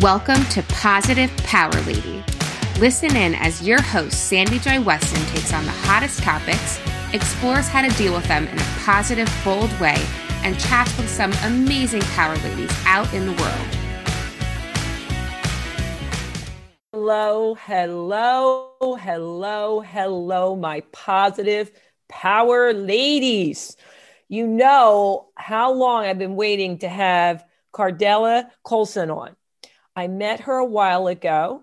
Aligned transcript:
Welcome 0.00 0.42
to 0.46 0.62
Positive 0.70 1.30
Power 1.44 1.78
Lady. 1.82 2.24
Listen 2.80 3.14
in 3.14 3.34
as 3.34 3.60
your 3.60 3.82
host, 3.82 4.26
Sandy 4.26 4.58
Joy 4.58 4.80
Weston, 4.80 5.22
takes 5.26 5.52
on 5.52 5.66
the 5.66 5.70
hottest 5.70 6.22
topics, 6.22 6.80
explores 7.12 7.68
how 7.68 7.86
to 7.86 7.94
deal 7.98 8.14
with 8.14 8.26
them 8.26 8.48
in 8.48 8.58
a 8.58 8.64
positive, 8.78 9.30
bold 9.44 9.70
way, 9.78 10.02
and 10.44 10.58
chats 10.58 10.96
with 10.96 11.10
some 11.10 11.30
amazing 11.44 12.00
power 12.00 12.34
ladies 12.36 12.70
out 12.86 13.12
in 13.12 13.26
the 13.26 13.32
world. 13.32 13.68
Hello, 16.94 17.54
hello, 17.54 18.96
hello, 18.98 19.80
hello, 19.80 20.56
my 20.56 20.80
positive 20.92 21.70
power 22.08 22.72
ladies. 22.72 23.76
You 24.28 24.46
know 24.46 25.28
how 25.34 25.70
long 25.70 26.06
I've 26.06 26.18
been 26.18 26.36
waiting 26.36 26.78
to 26.78 26.88
have 26.88 27.44
Cardella 27.74 28.48
Colson 28.62 29.10
on. 29.10 29.36
I 29.94 30.08
met 30.08 30.40
her 30.40 30.56
a 30.56 30.64
while 30.64 31.06
ago. 31.06 31.62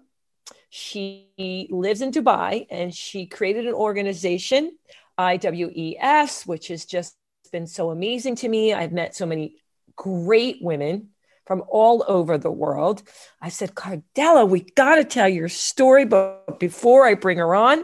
She 0.70 1.68
lives 1.72 2.02
in 2.02 2.12
Dubai 2.12 2.68
and 2.70 2.94
she 2.94 3.26
created 3.26 3.66
an 3.66 3.74
organization, 3.74 4.78
IWES, 5.18 6.46
which 6.46 6.68
has 6.68 6.86
just 6.86 7.16
been 7.52 7.68
so 7.68 7.90
amazing 7.90 8.36
to 8.38 8.50
me. 8.50 8.74
I've 8.74 8.92
met 8.92 9.16
so 9.16 9.26
many 9.26 9.56
great 9.96 10.62
women 10.62 11.10
from 11.46 11.64
all 11.68 12.06
over 12.08 12.38
the 12.38 12.52
world. 12.52 13.02
I 13.42 13.50
said, 13.50 13.74
Cardella, 13.74 14.48
we 14.48 14.60
got 14.60 14.96
to 14.96 15.04
tell 15.04 15.28
your 15.28 15.50
story. 15.50 16.06
But 16.06 16.60
before 16.60 17.08
I 17.08 17.16
bring 17.16 17.40
her 17.40 17.56
on, 17.56 17.84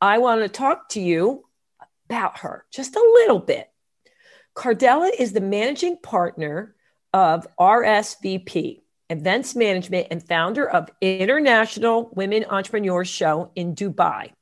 I 0.00 0.18
want 0.18 0.40
to 0.40 0.48
talk 0.48 0.88
to 0.90 1.00
you 1.00 1.44
about 2.08 2.38
her 2.38 2.64
just 2.72 2.96
a 2.96 3.00
little 3.00 3.40
bit. 3.40 3.70
Cardella 4.54 5.10
is 5.18 5.32
the 5.32 5.42
managing 5.42 5.98
partner 5.98 6.74
of 7.12 7.46
RSVP 7.60 8.80
events 9.10 9.54
management, 9.54 10.08
and 10.10 10.26
founder 10.26 10.68
of 10.68 10.90
International 11.00 12.10
Women 12.14 12.44
Entrepreneurs 12.48 13.08
Show 13.08 13.50
in 13.54 13.74
Dubai, 13.74 14.32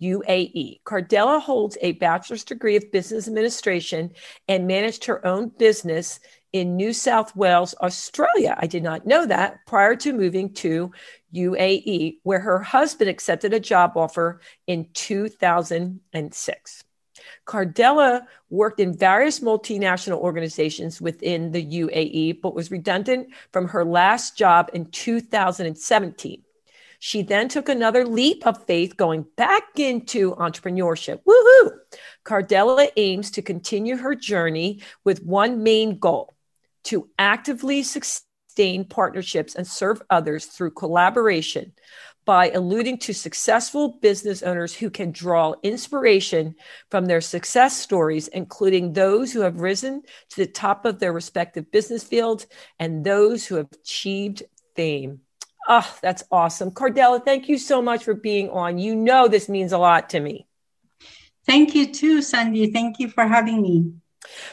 UAE. 0.00 0.82
Cardella 0.84 1.40
holds 1.40 1.76
a 1.80 1.92
bachelor's 1.92 2.44
degree 2.44 2.76
of 2.76 2.92
business 2.92 3.26
administration 3.26 4.12
and 4.48 4.66
managed 4.66 5.06
her 5.06 5.24
own 5.26 5.48
business 5.48 6.20
in 6.52 6.76
New 6.76 6.92
South 6.92 7.34
Wales, 7.36 7.74
Australia. 7.80 8.56
I 8.58 8.66
did 8.66 8.82
not 8.82 9.06
know 9.06 9.26
that 9.26 9.58
prior 9.66 9.96
to 9.96 10.12
moving 10.12 10.54
to 10.54 10.92
UAE, 11.34 12.18
where 12.22 12.40
her 12.40 12.60
husband 12.60 13.10
accepted 13.10 13.52
a 13.52 13.60
job 13.60 13.92
offer 13.96 14.40
in 14.66 14.88
2006. 14.94 16.84
Cardella 17.46 18.26
worked 18.50 18.80
in 18.80 18.96
various 18.96 19.40
multinational 19.40 20.18
organizations 20.18 21.00
within 21.00 21.52
the 21.52 21.64
UAE, 21.64 22.40
but 22.40 22.54
was 22.54 22.70
redundant 22.70 23.28
from 23.52 23.68
her 23.68 23.84
last 23.84 24.36
job 24.36 24.70
in 24.72 24.86
2017. 24.86 26.42
She 26.98 27.22
then 27.22 27.48
took 27.48 27.68
another 27.68 28.04
leap 28.06 28.46
of 28.46 28.64
faith 28.64 28.96
going 28.96 29.26
back 29.36 29.78
into 29.78 30.34
entrepreneurship. 30.36 31.20
Woohoo! 31.24 31.70
Cardella 32.24 32.88
aims 32.96 33.30
to 33.32 33.42
continue 33.42 33.96
her 33.96 34.14
journey 34.14 34.80
with 35.04 35.22
one 35.22 35.62
main 35.62 35.98
goal 35.98 36.34
to 36.84 37.08
actively 37.18 37.82
sustain 37.82 38.84
partnerships 38.84 39.54
and 39.54 39.66
serve 39.66 40.00
others 40.08 40.46
through 40.46 40.70
collaboration 40.70 41.72
by 42.26 42.50
alluding 42.50 42.98
to 42.98 43.14
successful 43.14 43.98
business 44.02 44.42
owners 44.42 44.74
who 44.74 44.90
can 44.90 45.12
draw 45.12 45.54
inspiration 45.62 46.56
from 46.90 47.06
their 47.06 47.20
success 47.20 47.78
stories, 47.78 48.26
including 48.28 48.92
those 48.92 49.32
who 49.32 49.40
have 49.40 49.60
risen 49.60 50.02
to 50.28 50.36
the 50.36 50.46
top 50.46 50.84
of 50.84 50.98
their 50.98 51.12
respective 51.12 51.70
business 51.70 52.02
fields 52.02 52.46
and 52.80 53.04
those 53.04 53.46
who 53.46 53.54
have 53.54 53.68
achieved 53.72 54.42
fame. 54.74 55.20
Oh, 55.68 55.96
that's 56.02 56.24
awesome. 56.30 56.72
Cardella, 56.72 57.24
thank 57.24 57.48
you 57.48 57.58
so 57.58 57.80
much 57.80 58.04
for 58.04 58.14
being 58.14 58.50
on. 58.50 58.78
You 58.78 58.96
know, 58.96 59.28
this 59.28 59.48
means 59.48 59.72
a 59.72 59.78
lot 59.78 60.10
to 60.10 60.20
me. 60.20 60.46
Thank 61.46 61.76
you 61.76 61.92
too, 61.92 62.22
Sandy. 62.22 62.72
Thank 62.72 62.98
you 62.98 63.08
for 63.08 63.24
having 63.24 63.62
me. 63.62 63.92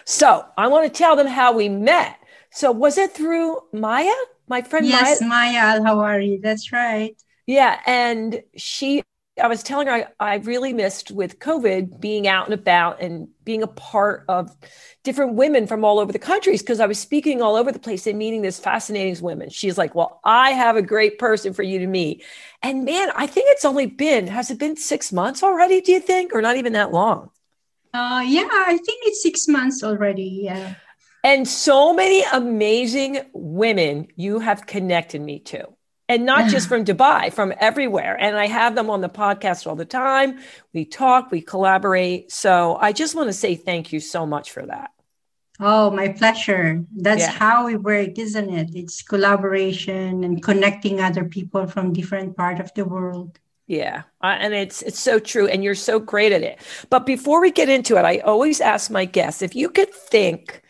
So, 0.06 0.46
I 0.56 0.68
want 0.68 0.86
to 0.86 0.96
tell 0.96 1.16
them 1.16 1.28
how 1.28 1.54
we 1.54 1.70
met. 1.70 2.18
So, 2.52 2.72
was 2.72 3.00
it 3.00 3.14
through 3.14 3.60
Maya, 3.74 4.14
my 4.48 4.62
friend 4.62 4.86
yes, 4.86 5.22
Maya? 5.22 5.30
Maya 5.30 5.58
Al 5.58 5.82
Hawari. 5.82 6.40
That's 6.40 6.72
right. 6.72 7.16
Yeah. 7.46 7.80
And 7.86 8.42
she, 8.56 9.04
I 9.42 9.48
was 9.48 9.64
telling 9.64 9.88
her 9.88 9.94
I, 9.94 10.08
I 10.20 10.36
really 10.36 10.74
missed 10.74 11.12
with 11.12 11.40
COVID 11.40 12.00
being 12.00 12.28
out 12.28 12.46
and 12.46 12.54
about 12.54 13.02
and 13.02 13.28
being 13.44 13.64
a 13.64 13.68
part 13.68 14.26
of 14.30 14.56
different 15.04 15.34
women 15.34 15.68
from 15.68 15.84
all 15.84 16.00
over 16.00 16.12
the 16.12 16.20
countries 16.20 16.62
because 16.62 16.80
I 16.80 16.86
was 16.86 17.00
speaking 17.00 17.42
all 17.42 17.56
over 17.56 17.72
the 17.72 17.80
place 17.80 18.08
and 18.08 18.18
meeting 18.18 18.42
this 18.42 18.60
fascinating 18.60 19.22
women. 19.24 19.50
She's 19.50 19.78
like, 19.78 19.96
Well, 19.96 20.22
I 20.24 20.52
have 20.52 20.76
a 20.76 20.82
great 20.82 21.20
person 21.20 21.54
for 21.54 21.64
you 21.64 21.80
to 21.80 21.88
meet. 21.88 22.24
And 22.62 22.86
man, 22.86 23.10
I 23.16 23.28
think 23.28 23.48
it's 23.50 23.66
only 23.66 23.88
been, 23.88 24.28
has 24.28 24.52
it 24.52 24.60
been 24.60 24.78
six 24.78 25.12
months 25.12 25.44
already, 25.44 25.82
do 25.82 25.92
you 25.92 26.00
think? 26.00 26.34
Or 26.34 26.42
not 26.42 26.58
even 26.58 26.74
that 26.74 26.92
long? 26.92 27.30
Uh, 27.94 28.24
yeah, 28.26 28.48
I 28.52 28.78
think 28.78 29.04
it's 29.06 29.22
six 29.22 29.48
months 29.48 29.84
already. 29.84 30.42
Yeah. 30.44 30.76
And 31.24 31.48
so 31.48 31.94
many 31.94 32.24
amazing 32.34 33.22
women 33.34 34.08
you 34.16 34.40
have 34.40 34.66
connected 34.66 35.22
me 35.22 35.40
to 35.40 35.68
and 36.10 36.26
not 36.26 36.50
just 36.50 36.68
from 36.68 36.86
Dubai, 36.92 37.32
from 37.32 37.54
everywhere. 37.60 38.18
And 38.20 38.36
I 38.38 38.48
have 38.48 38.76
them 38.76 38.90
on 38.90 39.02
the 39.02 39.10
podcast 39.10 39.68
all 39.68 39.76
the 39.76 39.86
time. 39.86 40.40
We 40.74 40.86
talk, 40.86 41.32
we 41.32 41.42
collaborate. 41.42 42.32
So 42.32 42.78
I 42.80 42.92
just 42.92 43.16
want 43.16 43.30
to 43.30 43.34
say 43.34 43.56
thank 43.56 43.94
you 43.94 44.00
so 44.00 44.26
much 44.26 44.52
for 44.52 44.66
that. 44.66 44.92
Oh, 45.60 45.92
my 45.92 46.10
pleasure. 46.10 46.84
That's 46.96 47.22
yeah. 47.22 47.32
how 47.32 47.66
we 47.66 47.78
work, 47.78 48.18
isn't 48.18 48.50
it? 48.50 48.72
It's 48.74 49.02
collaboration 49.04 50.24
and 50.24 50.42
connecting 50.42 51.00
other 51.00 51.26
people 51.26 51.68
from 51.68 51.94
different 51.94 52.36
part 52.36 52.60
of 52.60 52.74
the 52.74 52.86
world. 52.86 53.40
Yeah, 53.66 54.04
uh, 54.22 54.36
and 54.40 54.54
it's 54.54 54.82
it's 54.82 55.00
so 55.00 55.20
true, 55.20 55.48
and 55.48 55.64
you're 55.64 55.74
so 55.74 55.98
great 55.98 56.34
at 56.34 56.42
it. 56.42 56.60
But 56.90 57.06
before 57.06 57.40
we 57.40 57.50
get 57.50 57.70
into 57.70 57.96
it, 57.96 58.04
I 58.04 58.18
always 58.18 58.60
ask 58.60 58.92
my 58.92 59.06
guests 59.06 59.42
if 59.42 59.56
you 59.56 59.70
could 59.70 59.94
think 59.94 60.62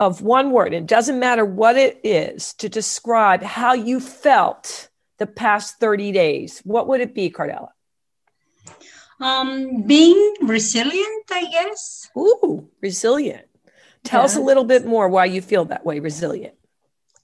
of 0.00 0.22
one 0.22 0.50
word, 0.50 0.74
it 0.74 0.86
doesn't 0.86 1.18
matter 1.18 1.44
what 1.44 1.76
it 1.76 2.00
is, 2.04 2.54
to 2.54 2.68
describe 2.68 3.42
how 3.42 3.74
you 3.74 4.00
felt 4.00 4.88
the 5.18 5.26
past 5.26 5.78
30 5.78 6.12
days, 6.12 6.60
what 6.64 6.88
would 6.88 7.00
it 7.00 7.14
be, 7.14 7.30
Cardella? 7.30 7.68
Um, 9.20 9.82
being 9.82 10.34
resilient, 10.42 11.24
I 11.30 11.46
guess. 11.46 12.10
Ooh, 12.16 12.68
resilient. 12.80 13.46
Tell 14.02 14.22
us 14.22 14.36
a 14.36 14.40
little 14.40 14.64
bit 14.64 14.84
more 14.84 15.08
why 15.08 15.24
you 15.24 15.40
feel 15.40 15.64
that 15.66 15.86
way, 15.86 15.98
resilient. 15.98 16.54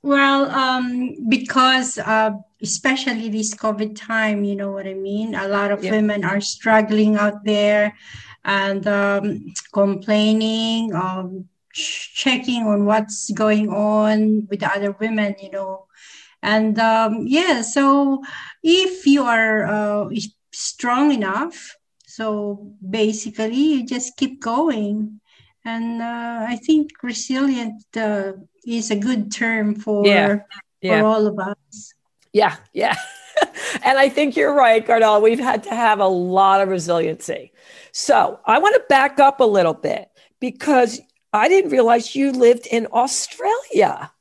Well, 0.03 0.50
um, 0.50 1.28
because 1.28 1.98
uh, 1.98 2.30
especially 2.62 3.28
this 3.28 3.54
COVID 3.54 3.97
time, 3.97 4.44
you 4.44 4.56
know 4.56 4.72
what 4.72 4.86
I 4.86 4.94
mean? 4.94 5.34
A 5.34 5.47
lot 5.47 5.70
of 5.70 5.84
yeah. 5.84 5.91
women 5.91 6.25
are 6.25 6.41
struggling 6.41 7.16
out 7.16 7.44
there 7.44 7.94
and 8.44 8.86
um, 8.86 9.53
complaining, 9.75 10.94
um, 10.94 11.48
checking 11.72 12.64
on 12.64 12.84
what's 12.84 13.31
going 13.32 13.69
on 13.69 14.47
with 14.48 14.60
the 14.60 14.70
other 14.70 14.92
women, 14.92 15.36
you 15.41 15.50
know. 15.50 15.86
And 16.42 16.78
um, 16.78 17.26
yeah, 17.26 17.62
so 17.62 18.22
if 18.62 19.06
you 19.06 19.25
are 19.25 19.66
uh, 19.66 20.09
strong 20.53 21.12
enough, 21.12 21.76
so 22.06 22.72
basically 22.88 23.54
you 23.54 23.86
just 23.86 24.16
keep 24.16 24.41
going. 24.41 25.20
And 25.64 26.00
uh, 26.00 26.47
I 26.48 26.56
think 26.56 26.91
resilient 27.03 27.84
uh, 27.97 28.32
is 28.66 28.91
a 28.91 28.97
good 28.97 29.30
term 29.30 29.75
for, 29.75 30.06
yeah. 30.06 30.38
Yeah. 30.80 31.00
for 31.00 31.06
all 31.06 31.26
of 31.26 31.38
us. 31.38 31.94
Yeah, 32.32 32.56
yeah. 32.72 32.97
and 33.84 33.98
I 33.98 34.09
think 34.09 34.36
you're 34.36 34.54
right, 34.54 34.86
Cardella. 34.86 35.20
We've 35.20 35.38
had 35.38 35.62
to 35.64 35.70
have 35.70 36.00
a 36.00 36.06
lot 36.06 36.60
of 36.60 36.69
resiliency. 36.69 37.53
So 37.92 38.41
I 38.47 38.59
want 38.59 38.75
to 38.76 38.82
back 38.88 39.19
up 39.20 39.41
a 39.41 39.44
little 39.44 39.75
bit 39.75 40.09
because 40.41 41.00
I 41.32 41.48
didn't 41.48 41.70
realize 41.70 42.15
you 42.15 42.32
lived 42.32 42.66
in 42.66 42.88
Australia. 42.92 44.12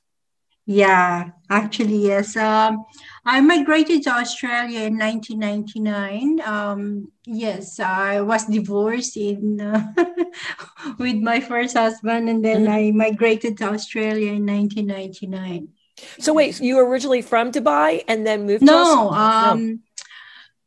Yeah, 0.69 1.31
actually, 1.49 1.97
yes. 2.05 2.37
Um, 2.37 2.85
I 3.25 3.41
migrated 3.41 4.03
to 4.03 4.11
Australia 4.11 4.81
in 4.81 4.99
1999. 4.99 6.41
Um, 6.45 7.11
yes, 7.25 7.79
I 7.79 8.21
was 8.21 8.45
divorced 8.45 9.17
in 9.17 9.59
uh, 9.59 9.81
with 10.99 11.15
my 11.15 11.39
first 11.39 11.75
husband, 11.75 12.29
and 12.29 12.45
then 12.45 12.65
mm-hmm. 12.65 12.71
I 12.71 12.91
migrated 13.09 13.57
to 13.57 13.73
Australia 13.73 14.33
in 14.33 14.45
1999. 14.45 15.69
So 16.19 16.33
wait, 16.33 16.61
you 16.61 16.75
were 16.75 16.87
originally 16.87 17.23
from 17.23 17.51
Dubai 17.51 18.03
and 18.07 18.25
then 18.25 18.45
moved? 18.45 18.63
No, 18.63 19.09
um, 19.09 19.65
no. 19.65 19.77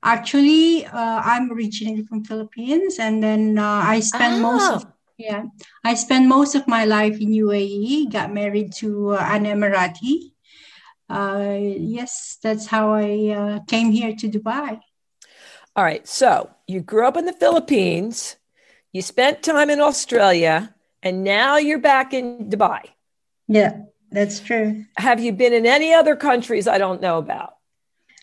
actually, 0.02 0.84
uh, 0.84 1.22
I'm 1.24 1.52
originally 1.52 2.02
from 2.02 2.24
Philippines, 2.24 2.98
and 2.98 3.22
then 3.22 3.56
uh, 3.56 3.82
I 3.86 4.00
spent 4.00 4.42
oh. 4.44 4.52
most 4.52 4.72
of 4.72 4.91
yeah, 5.22 5.42
I 5.84 5.94
spent 5.94 6.26
most 6.26 6.54
of 6.54 6.66
my 6.66 6.84
life 6.84 7.20
in 7.20 7.30
UAE. 7.30 8.12
Got 8.12 8.32
married 8.32 8.72
to 8.82 8.88
uh, 9.14 9.28
an 9.34 9.44
Emirati. 9.44 10.32
Uh, 11.08 11.58
yes, 11.96 12.38
that's 12.42 12.66
how 12.66 12.94
I 12.94 13.08
uh, 13.38 13.54
came 13.72 13.90
here 13.92 14.14
to 14.16 14.26
Dubai. 14.28 14.80
All 15.76 15.84
right. 15.84 16.06
So 16.06 16.50
you 16.66 16.80
grew 16.80 17.06
up 17.06 17.16
in 17.16 17.26
the 17.26 17.38
Philippines. 17.44 18.36
You 18.92 19.00
spent 19.02 19.42
time 19.42 19.70
in 19.70 19.80
Australia, 19.80 20.74
and 21.02 21.24
now 21.24 21.56
you're 21.56 21.78
back 21.92 22.12
in 22.12 22.50
Dubai. 22.50 22.82
Yeah. 23.48 23.72
That's 24.12 24.40
true. 24.40 24.84
Have 24.98 25.20
you 25.20 25.32
been 25.32 25.54
in 25.54 25.64
any 25.64 25.94
other 25.94 26.16
countries 26.16 26.69
I 26.69 26.78
don't 26.78 27.00
know 27.00 27.19
about? 27.19 27.56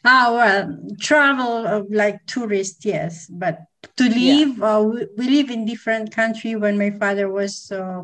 Oh, 0.06 0.36
well, 0.36 0.80
travel 1.00 1.68
of 1.68 1.92
like 1.92 2.26
tourist, 2.26 2.86
yes. 2.86 3.28
But 3.28 3.66
to 3.98 4.04
live, 4.04 4.58
yeah. 4.58 4.78
uh, 4.78 4.82
we, 4.82 5.08
we, 5.18 5.30
live 5.30 5.50
in 5.50 5.66
different 5.66 6.12
country. 6.12 6.56
When 6.56 6.78
my 6.78 6.92
father 6.92 7.30
was 7.30 7.72
uh, 7.72 8.04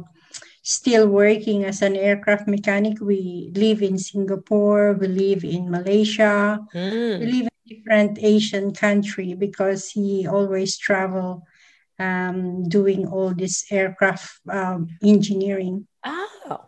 still 0.62 1.08
working 1.08 1.64
as 1.64 1.82
an 1.82 1.96
aircraft 1.96 2.48
mechanic, 2.48 3.00
we 3.00 3.52
live 3.56 3.82
in 3.82 3.98
Singapore, 3.98 4.94
we 4.94 5.08
live 5.08 5.44
in 5.44 5.72
Malaysia, 5.72 6.60
mm. 6.74 7.20
we 7.20 7.26
live 7.26 7.48
in 7.48 7.78
different 7.78 8.20
Asian 8.22 8.74
country 8.74 9.34
because 9.34 9.90
he 9.90 10.28
always 10.28 10.78
travel 10.78 11.44
um, 12.00 12.68
doing 12.68 13.08
all 13.08 13.34
this 13.34 13.66
aircraft 13.72 14.40
um, 14.50 14.90
engineering. 15.02 15.88
Oh, 16.04 16.66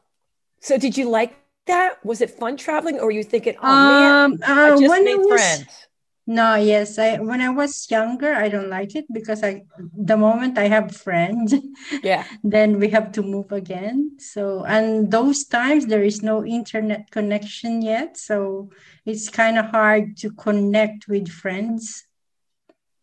so 0.61 0.77
did 0.77 0.97
you 0.97 1.09
like 1.09 1.35
that? 1.67 2.03
Was 2.05 2.21
it 2.21 2.31
fun 2.31 2.57
traveling, 2.57 2.99
or 2.99 3.05
were 3.05 3.11
you 3.11 3.23
thinking, 3.23 3.55
"Oh 3.61 3.67
um, 3.67 4.37
man, 4.37 4.43
I 4.43 4.71
uh, 4.71 4.79
just 4.79 5.03
made 5.03 5.15
was, 5.15 5.27
friends"? 5.27 5.87
No, 6.29 6.55
yes. 6.55 6.99
I 6.99 7.19
when 7.19 7.39
I 7.39 7.49
was 7.49 7.89
younger, 7.89 8.33
I 8.33 8.49
don't 8.49 8.69
like 8.69 8.95
it 8.95 9.05
because 9.13 9.43
I 9.43 9.63
the 9.95 10.17
moment 10.17 10.57
I 10.57 10.67
have 10.67 10.93
friends, 10.93 11.55
yeah, 12.03 12.25
then 12.43 12.79
we 12.79 12.89
have 12.89 13.13
to 13.13 13.21
move 13.21 13.53
again. 13.53 14.17
So 14.19 14.65
and 14.65 15.09
those 15.09 15.45
times 15.45 15.85
there 15.85 16.03
is 16.03 16.21
no 16.21 16.43
internet 16.43 17.11
connection 17.11 17.81
yet, 17.81 18.17
so 18.17 18.71
it's 19.05 19.29
kind 19.29 19.57
of 19.57 19.67
hard 19.67 20.17
to 20.17 20.31
connect 20.31 21.07
with 21.07 21.29
friends. 21.29 22.03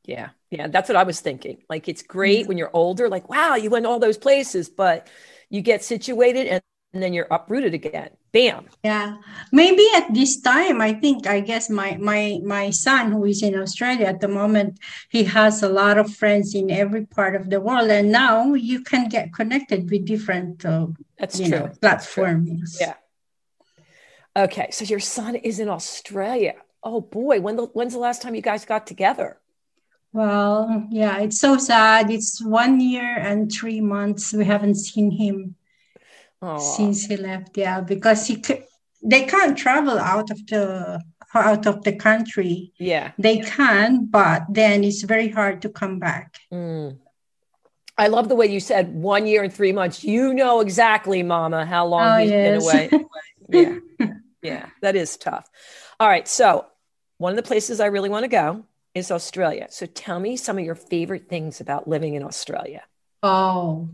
Yeah, 0.05 0.28
yeah, 0.50 0.69
that's 0.69 0.90
what 0.90 0.96
I 0.96 1.05
was 1.05 1.20
thinking. 1.20 1.62
Like 1.70 1.88
it's 1.88 2.02
great 2.02 2.40
mm-hmm. 2.40 2.49
when 2.49 2.58
you're 2.58 2.76
older, 2.76 3.08
like 3.08 3.31
wow, 3.31 3.55
you 3.55 3.70
went 3.70 3.87
all 3.87 3.99
those 3.99 4.19
places, 4.19 4.69
but 4.69 5.08
you 5.49 5.62
get 5.62 5.82
situated 5.82 6.46
and 6.46 6.62
and 6.94 7.02
then 7.02 7.12
you're 7.12 7.26
uprooted 7.31 7.75
again. 7.75 8.11
Bam. 8.32 8.67
Yeah. 8.85 9.17
Maybe 9.52 9.85
at 9.94 10.14
this 10.14 10.41
time 10.41 10.81
i 10.81 10.93
think 10.93 11.26
i 11.26 11.41
guess 11.41 11.69
my 11.69 11.96
my 12.00 12.41
my 12.44 12.70
son 12.70 13.12
who 13.12 13.25
is 13.25 13.43
in 13.43 13.58
australia 13.58 14.06
at 14.06 14.20
the 14.20 14.29
moment 14.29 14.79
he 15.11 15.25
has 15.25 15.62
a 15.62 15.69
lot 15.69 15.99
of 15.99 16.14
friends 16.14 16.55
in 16.55 16.70
every 16.70 17.05
part 17.06 17.35
of 17.35 17.50
the 17.50 17.61
world. 17.61 17.91
And 17.91 18.11
now 18.11 18.55
you 18.55 18.81
can 18.82 19.08
get 19.08 19.32
connected 19.32 19.91
with 19.91 20.06
different 20.06 20.64
uh, 20.64 20.87
that's 21.19 21.38
true. 21.38 21.49
Know, 21.49 21.73
platforms. 21.81 22.79
Yeah. 22.81 22.94
Okay. 24.37 24.69
So 24.70 24.85
your 24.85 25.00
son 25.00 25.35
is 25.37 25.58
in 25.58 25.69
australia. 25.69 26.55
Oh 26.82 27.00
boy. 27.00 27.40
When 27.40 27.56
the, 27.56 27.67
when's 27.67 27.93
the 27.93 27.99
last 27.99 28.23
time 28.23 28.35
you 28.35 28.43
guys 28.43 28.64
got 28.64 28.87
together? 28.87 29.38
Well 30.12 30.87
yeah 30.90 31.19
it's 31.19 31.40
so 31.40 31.56
sad. 31.56 32.11
It's 32.11 32.43
one 32.43 32.81
year 32.81 33.19
and 33.19 33.50
three 33.50 33.81
months. 33.81 34.32
We 34.32 34.44
haven't 34.44 34.76
seen 34.76 35.11
him 35.11 35.56
since 36.58 37.06
he 37.06 37.17
left. 37.17 37.56
Yeah, 37.56 37.81
because 37.81 38.26
he 38.26 38.37
could, 38.37 38.64
they 39.02 39.25
can't 39.25 39.56
travel 39.56 39.99
out 39.99 40.31
of 40.31 40.46
the 40.46 41.02
out 41.35 41.67
of 41.67 41.82
the 41.85 41.93
country. 41.96 42.73
Yeah, 42.79 43.12
they 43.19 43.38
can, 43.38 44.06
but 44.06 44.43
then 44.49 44.85
it's 44.85 45.02
very 45.02 45.29
hard 45.29 45.62
to 45.62 45.69
come 45.69 45.99
back. 45.99 46.38
Mm. 46.52 46.99
I 47.96 48.08
love 48.08 48.29
the 48.29 48.35
way 48.35 48.46
you 48.46 48.58
said 48.58 48.93
one 48.93 49.26
year 49.26 49.44
and 49.44 49.52
three 49.52 49.73
months. 49.73 50.02
You 50.02 50.35
know 50.35 50.61
exactly, 50.61 51.23
Mama, 51.23 51.64
how 51.64 51.87
long 51.87 52.06
oh, 52.06 52.19
he's 52.19 52.31
yes. 52.31 52.88
been 52.90 53.00
away. 53.00 53.06
yeah, 54.00 54.14
yeah, 54.43 54.67
that 54.82 54.97
is 54.97 55.17
tough. 55.17 55.49
All 56.00 56.08
right, 56.08 56.26
so 56.26 56.67
one 57.19 57.32
of 57.32 57.37
the 57.37 57.47
places 57.47 57.81
I 57.81 57.87
really 57.87 58.08
want 58.08 58.25
to 58.25 58.29
go 58.29 58.64
is 58.94 59.11
Australia. 59.11 59.67
So 59.70 59.87
tell 59.87 60.19
me 60.19 60.37
some 60.37 60.58
of 60.58 60.64
your 60.64 60.75
favorite 60.75 61.29
things 61.29 61.61
about 61.61 61.88
living 61.88 62.14
in 62.14 62.23
Australia. 62.23 62.82
Oh, 63.23 63.88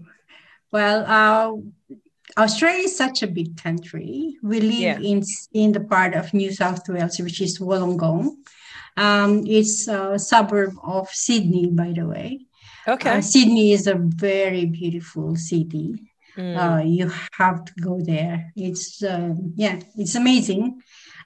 well, 0.73 1.05
uh, 1.07 1.97
Australia 2.37 2.85
is 2.85 2.97
such 2.97 3.23
a 3.23 3.27
big 3.27 3.57
country. 3.57 4.37
We 4.43 4.61
live 4.61 4.73
yeah. 4.73 4.99
in 4.99 5.23
in 5.53 5.73
the 5.73 5.81
part 5.81 6.15
of 6.15 6.33
New 6.33 6.53
South 6.53 6.89
Wales, 6.89 7.19
which 7.19 7.41
is 7.41 7.59
Wollongong. 7.59 8.37
Um, 8.97 9.45
it's 9.47 9.89
a 9.89 10.19
suburb 10.19 10.75
of 10.83 11.09
Sydney, 11.11 11.71
by 11.71 11.93
the 11.93 12.07
way. 12.07 12.47
Okay. 12.87 13.11
Uh, 13.11 13.21
Sydney 13.21 13.73
is 13.73 13.87
a 13.87 13.95
very 13.95 14.67
beautiful 14.67 15.37
city. 15.37 15.95
Mm. 16.37 16.57
Uh, 16.57 16.83
you 16.85 17.11
have 17.33 17.65
to 17.65 17.73
go 17.81 18.01
there. 18.01 18.53
It's 18.57 19.03
um, 19.03 19.53
yeah, 19.57 19.81
it's 19.97 20.15
amazing, 20.15 20.81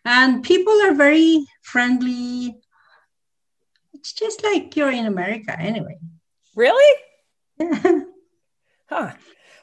and 0.04 0.42
people 0.42 0.74
are 0.84 0.94
very 0.94 1.46
friendly. 1.62 2.56
It's 3.92 4.12
just 4.12 4.42
like 4.44 4.76
you're 4.76 4.90
in 4.90 5.06
America, 5.06 5.58
anyway. 5.58 5.98
Really? 6.54 6.94
Yeah. 8.90 9.06
huh 9.06 9.12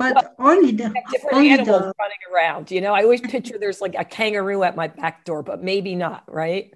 but 0.09 0.36
only 0.39 0.71
the 0.71 0.94
different 1.12 1.38
only 1.38 1.50
animals 1.50 1.81
the, 1.81 1.94
running 2.00 2.24
around. 2.33 2.71
You 2.71 2.81
know, 2.81 2.94
I 2.94 3.03
always 3.03 3.21
picture 3.21 3.57
there's 3.57 3.81
like 3.81 3.95
a 3.98 4.06
kangaroo 4.06 4.63
at 4.63 4.75
my 4.75 4.88
back 4.88 5.25
door, 5.25 5.44
but 5.44 5.63
maybe 5.63 5.95
not, 5.95 6.24
right? 6.27 6.74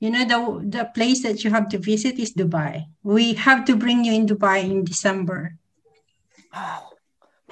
You 0.00 0.10
know, 0.10 0.24
the 0.24 0.78
the 0.78 0.84
place 0.94 1.22
that 1.22 1.42
you 1.42 1.50
have 1.50 1.68
to 1.70 1.78
visit 1.78 2.18
is 2.18 2.32
Dubai. 2.32 2.86
We 3.02 3.34
have 3.34 3.64
to 3.66 3.76
bring 3.76 4.04
you 4.04 4.12
in 4.12 4.26
Dubai 4.26 4.62
in 4.62 4.84
December. 4.84 5.58
Oh, 6.54 6.90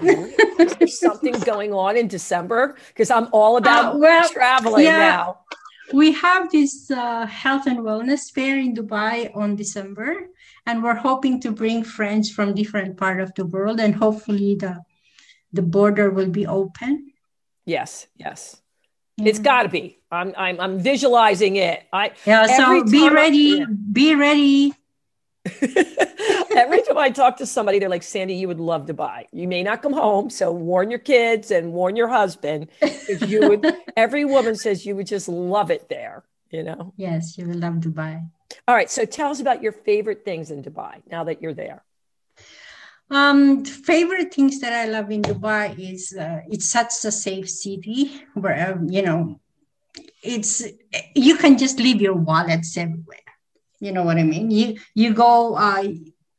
really? 0.00 0.30
is 0.58 0.76
there 0.76 0.88
something 0.88 1.34
going 1.40 1.72
on 1.72 1.96
in 1.96 2.06
December? 2.06 2.76
Because 2.88 3.10
I'm 3.10 3.28
all 3.32 3.56
about 3.56 3.96
uh, 3.96 3.98
well, 3.98 4.28
traveling 4.28 4.84
yeah, 4.84 4.98
now. 4.98 5.40
We 5.92 6.12
have 6.12 6.50
this 6.50 6.90
uh, 6.90 7.26
health 7.26 7.66
and 7.66 7.80
wellness 7.80 8.30
fair 8.30 8.58
in 8.58 8.74
Dubai 8.74 9.34
on 9.36 9.56
December, 9.56 10.30
and 10.66 10.82
we're 10.82 10.94
hoping 10.98 11.40
to 11.42 11.50
bring 11.50 11.82
friends 11.82 12.30
from 12.30 12.54
different 12.54 12.96
part 12.96 13.20
of 13.20 13.34
the 13.34 13.46
world, 13.46 13.80
and 13.80 13.94
hopefully 13.94 14.54
the 14.54 14.82
the 15.56 15.62
border 15.62 16.10
will 16.10 16.28
be 16.28 16.46
open? 16.46 17.12
Yes, 17.64 18.06
yes. 18.16 18.60
Yeah. 19.16 19.28
It's 19.28 19.38
got 19.38 19.62
to 19.62 19.68
be. 19.68 19.98
I'm, 20.12 20.34
I'm, 20.36 20.60
I'm 20.60 20.78
visualizing 20.78 21.56
it. 21.56 21.82
I 21.92 22.12
yeah. 22.26 22.46
So 22.46 22.84
be 22.84 23.08
ready. 23.08 23.64
Be 23.92 24.14
ready. 24.14 24.74
every 26.56 26.82
time 26.82 26.98
I 26.98 27.10
talk 27.10 27.36
to 27.38 27.46
somebody, 27.46 27.78
they're 27.78 27.88
like, 27.88 28.02
"Sandy, 28.02 28.34
you 28.34 28.48
would 28.48 28.60
love 28.60 28.86
Dubai. 28.86 29.26
You 29.32 29.46
may 29.48 29.62
not 29.62 29.80
come 29.80 29.92
home, 29.92 30.28
so 30.28 30.50
warn 30.52 30.90
your 30.90 30.98
kids 30.98 31.50
and 31.50 31.72
warn 31.72 31.96
your 31.96 32.08
husband. 32.08 32.68
If 32.82 33.28
you 33.28 33.48
would, 33.48 33.64
every 33.96 34.24
woman 34.24 34.56
says 34.56 34.84
you 34.84 34.96
would 34.96 35.06
just 35.06 35.28
love 35.28 35.70
it 35.70 35.88
there. 35.88 36.24
You 36.50 36.64
know. 36.64 36.92
Yes, 36.96 37.38
you 37.38 37.46
will 37.46 37.58
love 37.58 37.74
Dubai. 37.74 38.28
All 38.68 38.74
right. 38.74 38.90
So 38.90 39.04
tell 39.04 39.30
us 39.30 39.40
about 39.40 39.62
your 39.62 39.72
favorite 39.72 40.24
things 40.24 40.50
in 40.50 40.62
Dubai 40.62 41.00
now 41.10 41.24
that 41.24 41.40
you're 41.40 41.54
there. 41.54 41.82
Um, 43.08 43.64
favorite 43.64 44.34
things 44.34 44.60
that 44.60 44.72
I 44.72 44.86
love 44.90 45.10
in 45.10 45.22
Dubai 45.22 45.78
is 45.78 46.12
uh, 46.18 46.40
it's 46.48 46.68
such 46.68 47.04
a 47.04 47.12
safe 47.12 47.48
city 47.48 48.24
where 48.34 48.72
um, 48.72 48.88
you 48.90 49.02
know 49.02 49.40
it's 50.22 50.64
you 51.14 51.36
can 51.36 51.56
just 51.56 51.78
leave 51.78 52.00
your 52.00 52.14
wallets 52.14 52.76
everywhere. 52.76 53.18
You 53.78 53.92
know 53.92 54.02
what 54.02 54.18
I 54.18 54.24
mean? 54.24 54.50
You 54.50 54.78
you 54.94 55.14
go 55.14 55.54
uh, 55.54 55.84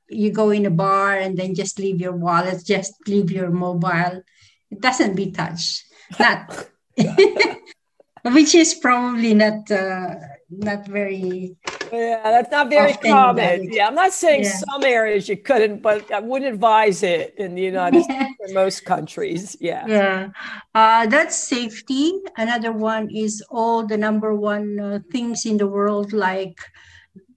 you 0.10 0.32
go 0.32 0.50
in 0.52 0.66
a 0.66 0.72
bar 0.72 1.16
and 1.18 1.38
then 1.38 1.56
just 1.56 1.80
leave 1.80 2.02
your 2.02 2.16
wallets, 2.16 2.64
just 2.64 2.94
leave 3.08 3.32
your 3.32 3.50
mobile. 3.50 4.24
It 4.70 4.82
doesn't 4.82 5.16
be 5.16 5.32
touched. 5.32 5.86
Not 6.20 6.68
which 8.24 8.56
is 8.56 8.74
probably 8.76 9.34
not 9.34 9.72
uh, 9.72 10.16
not 10.50 10.88
very 10.88 11.56
yeah 11.92 12.22
that's 12.24 12.52
not 12.52 12.70
very 12.70 12.94
common. 12.94 13.72
yeah 13.72 13.88
i'm 13.88 13.96
not 13.96 14.14
saying 14.14 14.44
yeah. 14.44 14.62
some 14.70 14.84
areas 14.84 15.28
you 15.30 15.38
couldn't 15.38 15.82
but 15.82 16.12
i 16.12 16.20
wouldn't 16.20 16.54
advise 16.54 17.04
it 17.04 17.34
in 17.38 17.56
the 17.56 17.62
united 17.62 18.04
states 18.08 18.38
or 18.40 18.54
most 18.54 18.86
countries. 18.86 19.56
Yeah. 19.60 19.86
Yeah. 19.88 20.30
Uh, 20.74 21.06
that's 21.08 21.38
safety. 21.38 22.14
Another 22.38 22.72
one 22.72 23.10
is 23.10 23.44
all 23.50 23.86
the 23.86 23.98
number 23.98 24.34
one 24.34 24.80
uh, 24.80 25.00
things 25.12 25.46
in 25.46 25.58
the 25.58 25.68
world 25.68 26.14
like 26.14 26.60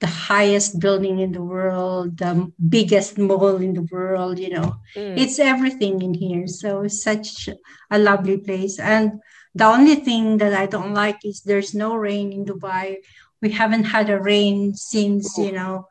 the 0.00 0.06
highest 0.06 0.80
building 0.80 1.20
in 1.20 1.32
the 1.32 1.42
world 1.42 2.18
the 2.18 2.50
biggest 2.68 3.18
mall 3.18 3.56
in 3.56 3.72
the 3.74 3.86
world 3.92 4.38
you 4.38 4.50
know. 4.50 4.76
Mm. 4.96 5.18
it's 5.18 5.38
everything 5.38 6.02
in 6.02 6.14
here. 6.14 6.46
So 6.46 6.82
it's 6.82 7.02
such 7.02 7.48
a 7.90 7.98
lovely 7.98 8.38
place. 8.38 8.78
And 8.78 9.20
the 9.54 9.66
only 9.66 9.96
thing 9.96 10.38
that 10.38 10.54
I 10.54 10.66
don't 10.66 10.94
like 10.94 11.24
is 11.24 11.42
there's 11.42 11.74
no 11.74 11.96
rain 11.96 12.32
in 12.32 12.44
Dubai. 12.44 12.96
We 13.42 13.50
haven't 13.50 13.84
had 13.84 14.10
a 14.10 14.20
rain 14.20 14.74
since, 14.74 15.38
you 15.38 15.52
know, 15.52 15.86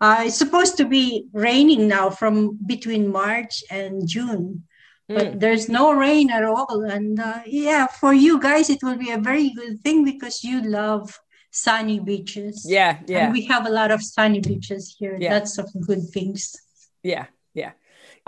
uh, 0.00 0.24
it's 0.26 0.36
supposed 0.36 0.76
to 0.76 0.84
be 0.84 1.26
raining 1.32 1.88
now 1.88 2.10
from 2.10 2.58
between 2.66 3.10
March 3.10 3.64
and 3.70 4.06
June, 4.06 4.64
but 5.08 5.26
mm. 5.26 5.40
there's 5.40 5.68
no 5.68 5.92
rain 5.92 6.30
at 6.30 6.44
all. 6.44 6.84
And 6.84 7.18
uh, 7.18 7.40
yeah, 7.46 7.86
for 7.86 8.12
you 8.12 8.40
guys, 8.40 8.70
it 8.70 8.82
will 8.82 8.96
be 8.96 9.10
a 9.10 9.18
very 9.18 9.50
good 9.50 9.80
thing 9.80 10.04
because 10.04 10.44
you 10.44 10.62
love 10.62 11.18
sunny 11.50 11.98
beaches. 11.98 12.64
Yeah, 12.68 12.98
yeah. 13.06 13.24
And 13.24 13.32
we 13.32 13.44
have 13.46 13.66
a 13.66 13.70
lot 13.70 13.90
of 13.90 14.02
sunny 14.02 14.40
beaches 14.40 14.94
here. 14.98 15.16
Yeah. 15.18 15.30
That's 15.30 15.54
some 15.54 15.66
good 15.86 16.08
things. 16.10 16.56
Yeah, 17.02 17.26
yeah. 17.54 17.72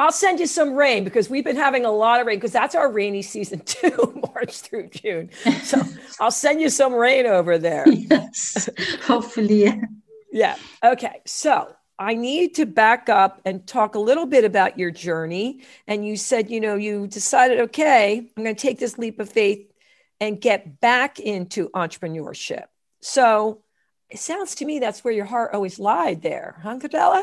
I'll 0.01 0.13
send 0.13 0.41
you 0.41 0.47
some 0.47 0.73
rain 0.73 1.05
because 1.05 1.29
we've 1.29 1.45
been 1.45 1.57
having 1.57 1.85
a 1.85 1.91
lot 1.91 2.21
of 2.21 2.27
rain 2.27 2.39
because 2.39 2.53
that's 2.53 2.75
our 2.75 2.91
rainy 2.91 3.21
season 3.21 3.61
too, 3.67 4.23
March 4.35 4.61
through 4.61 4.89
June. 4.89 5.29
So 5.63 5.83
I'll 6.21 6.31
send 6.31 6.63
you 6.63 6.71
some 6.71 6.95
rain 6.95 7.27
over 7.27 7.59
there. 7.59 7.87
Yes, 7.87 8.71
hopefully. 9.03 9.79
yeah. 10.33 10.57
Okay. 10.83 11.21
So 11.27 11.77
I 11.99 12.15
need 12.15 12.55
to 12.55 12.65
back 12.65 13.11
up 13.11 13.43
and 13.45 13.67
talk 13.67 13.95
a 13.95 13.99
little 13.99 14.25
bit 14.25 14.45
about 14.45 14.79
your 14.79 14.91
journey. 14.91 15.61
And 15.87 16.07
you 16.07 16.17
said, 16.17 16.51
you 16.51 16.61
know, 16.63 16.77
you 16.77 17.07
decided, 17.07 17.61
okay, 17.61 18.27
I'm 18.35 18.43
going 18.43 18.57
to 18.57 18.61
take 18.61 18.79
this 18.79 18.97
leap 18.97 19.21
of 19.21 19.29
faith 19.29 19.71
and 20.19 20.41
get 20.41 20.81
back 20.81 21.21
into 21.21 21.69
entrepreneurship. 21.71 22.65
So 23.03 23.65
it 24.09 24.19
sounds 24.19 24.55
to 24.57 24.65
me 24.65 24.79
that's 24.79 25.05
where 25.05 25.13
your 25.13 25.27
heart 25.27 25.53
always 25.53 25.79
lied 25.79 26.23
there, 26.23 26.59
huh, 26.63 26.79
Cardella? 26.79 27.23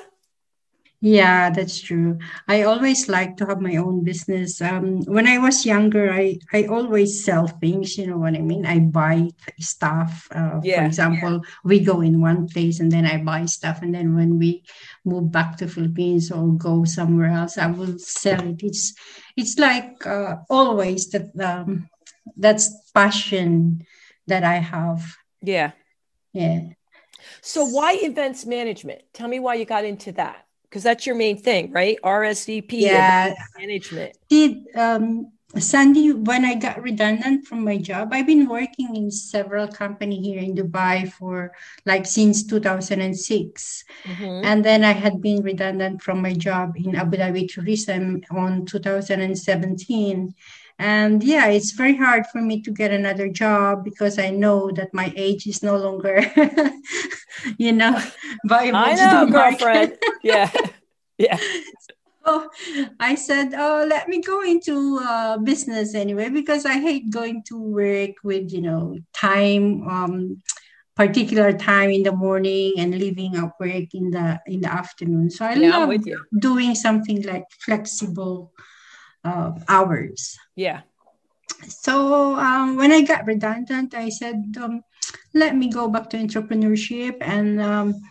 Yeah, 1.00 1.52
that's 1.52 1.80
true. 1.80 2.18
I 2.48 2.64
always 2.64 3.08
like 3.08 3.38
to 3.38 3.46
have 3.46 3.62
my 3.62 3.76
own 3.78 4.04
business. 4.04 4.60
Um, 4.62 5.04
when 5.06 5.28
I 5.28 5.38
was 5.38 5.64
younger, 5.64 6.12
I, 6.12 6.40
I 6.52 6.66
always 6.66 7.24
sell 7.24 7.46
things, 7.46 8.00
you 8.00 8.08
know 8.08 8.18
what 8.18 8.34
I 8.34 8.40
mean? 8.42 8.66
I 8.66 8.80
buy 8.80 9.30
stuff. 9.60 10.28
Uh, 10.32 10.60
Yeah, 10.64 10.82
for 10.82 10.86
example, 10.88 11.42
we 11.64 11.82
go 11.82 12.02
in 12.02 12.20
one 12.20 12.48
place 12.48 12.80
and 12.80 12.92
then 12.92 13.06
I 13.06 13.18
buy 13.22 13.46
stuff. 13.46 13.84
And 13.84 13.94
then 13.94 14.16
when 14.16 14.40
we 14.40 14.64
move 15.06 15.32
back 15.32 15.58
to 15.58 15.68
Philippines 15.68 16.32
or 16.32 16.54
go 16.58 16.84
somewhere 16.84 17.30
else, 17.30 17.60
I 17.60 17.68
will 17.68 18.00
sell 18.00 18.42
it. 18.42 18.64
It's 18.64 18.96
it's 19.38 19.60
like 19.60 20.02
uh, 20.08 20.38
always 20.50 21.10
that 21.12 21.30
um, 21.40 21.90
that's 22.36 22.74
passion 22.96 23.86
that 24.26 24.44
I 24.44 24.56
have. 24.66 25.06
Yeah. 25.44 25.74
Yeah. 26.34 26.62
So 27.42 27.66
why 27.66 28.00
events 28.02 28.48
management? 28.48 29.04
Tell 29.14 29.28
me 29.28 29.40
why 29.40 29.56
you 29.56 29.66
got 29.66 29.86
into 29.86 30.12
that. 30.14 30.47
Because 30.70 30.84
that's 30.84 31.06
your 31.06 31.16
main 31.16 31.38
thing, 31.38 31.72
right? 31.72 31.98
RSVP 32.04 32.82
Yeah. 32.82 33.34
management. 33.58 34.14
did 34.30 34.58
um 34.76 35.32
Sandy 35.58 36.12
when 36.12 36.44
I 36.44 36.56
got 36.56 36.82
redundant 36.84 37.48
from 37.48 37.64
my 37.64 37.78
job 37.78 38.10
I've 38.12 38.28
been 38.28 38.50
working 38.50 38.96
in 38.98 39.10
several 39.10 39.66
company 39.68 40.20
here 40.20 40.42
in 40.42 40.54
Dubai 40.54 41.10
for 41.10 41.54
like 41.86 42.06
since 42.06 42.44
2006 42.44 43.86
Mhm. 44.06 44.42
and 44.44 44.66
then 44.66 44.84
I 44.84 44.92
had 44.92 45.22
been 45.22 45.42
redundant 45.42 46.02
from 46.04 46.22
my 46.22 46.34
job 46.34 46.76
in 46.76 46.96
Abu 46.96 47.16
Dhabi 47.18 47.48
Tourism 47.48 48.22
on 48.30 48.66
2017 48.66 50.36
and 50.80 51.24
yeah 51.24 51.48
it's 51.48 51.72
very 51.72 51.96
hard 51.96 52.26
for 52.28 52.42
me 52.42 52.62
to 52.62 52.72
get 52.72 52.92
another 52.92 53.28
job 53.30 53.84
because 53.84 54.20
I 54.20 54.30
know 54.30 54.72
that 54.72 54.94
my 54.94 55.12
age 55.16 55.48
is 55.48 55.64
no 55.64 55.78
longer 55.78 56.22
you 57.58 57.72
know 57.72 58.00
viable 58.46 58.80
I 58.80 58.96
know, 58.96 59.28
girlfriend. 59.32 59.98
yeah. 60.24 60.52
Yeah. 61.18 61.40
So 62.26 62.50
I 63.00 63.16
said, 63.16 63.54
"Oh, 63.56 63.86
let 63.88 64.08
me 64.10 64.22
go 64.22 64.42
into 64.44 65.00
uh, 65.02 65.38
business 65.38 65.96
anyway 65.96 66.30
because 66.30 66.66
I 66.66 66.74
hate 66.80 67.10
going 67.12 67.44
to 67.48 67.58
work 67.58 68.12
with 68.24 68.52
you 68.52 68.62
know 68.62 68.98
time, 69.14 69.88
um, 69.88 70.42
particular 70.96 71.54
time 71.54 71.90
in 71.92 72.04
the 72.04 72.12
morning 72.12 72.74
and 72.78 72.98
leaving 72.98 73.36
at 73.36 73.52
work 73.60 73.90
in 73.94 74.12
the 74.12 74.40
in 74.46 74.62
the 74.62 74.72
afternoon. 74.72 75.30
So 75.30 75.46
I 75.46 75.56
Yeah, 75.56 75.86
love 75.88 75.96
doing 76.40 76.76
something 76.76 77.22
like 77.24 77.46
flexible 77.64 78.52
uh, 79.24 79.52
hours. 79.68 80.38
Yeah. 80.56 80.82
So 81.68 82.36
um, 82.36 82.78
when 82.78 82.92
I 82.92 83.02
got 83.02 83.26
redundant, 83.26 83.94
I 83.94 84.10
said, 84.10 84.56
um, 84.62 84.82
let 85.34 85.56
me 85.56 85.70
go 85.70 85.88
back 85.88 86.10
to 86.12 86.18
entrepreneurship. 86.18 87.18
And 87.22 87.62
um, 87.62 88.02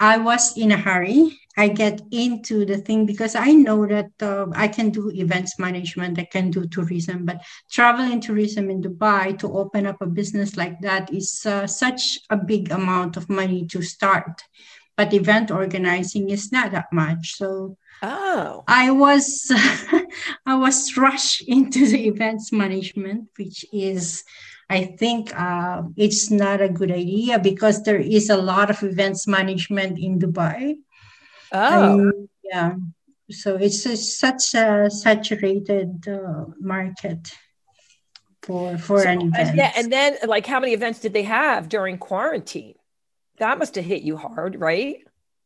I 0.00 0.18
was 0.18 0.56
in 0.56 0.72
a 0.72 0.76
hurry. 0.76 1.38
I 1.56 1.68
get 1.68 2.02
into 2.10 2.66
the 2.66 2.76
thing 2.76 3.06
because 3.06 3.34
I 3.34 3.52
know 3.52 3.86
that 3.86 4.10
uh, 4.20 4.46
I 4.54 4.68
can 4.68 4.90
do 4.90 5.10
events 5.10 5.58
management, 5.58 6.18
I 6.18 6.24
can 6.24 6.50
do 6.50 6.66
tourism, 6.66 7.24
but 7.24 7.40
travel 7.70 8.04
and 8.04 8.22
tourism 8.22 8.68
in 8.68 8.82
Dubai 8.82 9.38
to 9.38 9.50
open 9.56 9.86
up 9.86 10.02
a 10.02 10.06
business 10.06 10.58
like 10.58 10.78
that 10.82 11.12
is 11.14 11.46
uh, 11.46 11.66
such 11.66 12.18
a 12.28 12.36
big 12.36 12.70
amount 12.70 13.16
of 13.16 13.30
money 13.30 13.64
to 13.68 13.80
start. 13.80 14.42
But 14.96 15.14
event 15.14 15.50
organizing 15.50 16.28
is 16.28 16.52
not 16.52 16.72
that 16.72 16.92
much. 16.92 17.36
So 17.36 17.78
Oh. 18.02 18.64
I 18.68 18.90
was 18.90 19.50
I 20.46 20.54
was 20.56 20.96
rushed 20.96 21.42
into 21.48 21.86
the 21.86 22.06
events 22.08 22.52
management, 22.52 23.28
which 23.38 23.64
is 23.72 24.24
I 24.68 24.84
think 24.98 25.32
uh, 25.38 25.82
it's 25.96 26.30
not 26.30 26.60
a 26.60 26.68
good 26.68 26.90
idea 26.90 27.38
because 27.38 27.82
there 27.84 28.00
is 28.00 28.30
a 28.30 28.36
lot 28.36 28.68
of 28.70 28.82
events 28.82 29.26
management 29.26 29.98
in 29.98 30.18
Dubai. 30.18 30.76
Oh. 31.52 32.12
Yeah, 32.42 32.74
so 33.30 33.56
it's 33.56 33.86
a, 33.86 33.96
such 33.96 34.54
a 34.54 34.90
saturated 34.90 36.06
uh, 36.08 36.46
market 36.60 37.32
for 38.42 38.78
for 38.78 39.02
So- 39.02 39.08
an 39.08 39.20
event. 39.22 39.56
yeah, 39.56 39.72
and 39.76 39.90
then 39.90 40.16
like 40.26 40.46
how 40.46 40.60
many 40.60 40.72
events 40.74 41.00
did 41.00 41.12
they 41.12 41.24
have 41.24 41.68
during 41.68 41.98
quarantine? 41.98 42.74
That 43.38 43.58
must 43.58 43.74
have 43.74 43.84
hit 43.84 44.02
you 44.02 44.16
hard, 44.16 44.58
right? 44.60 44.98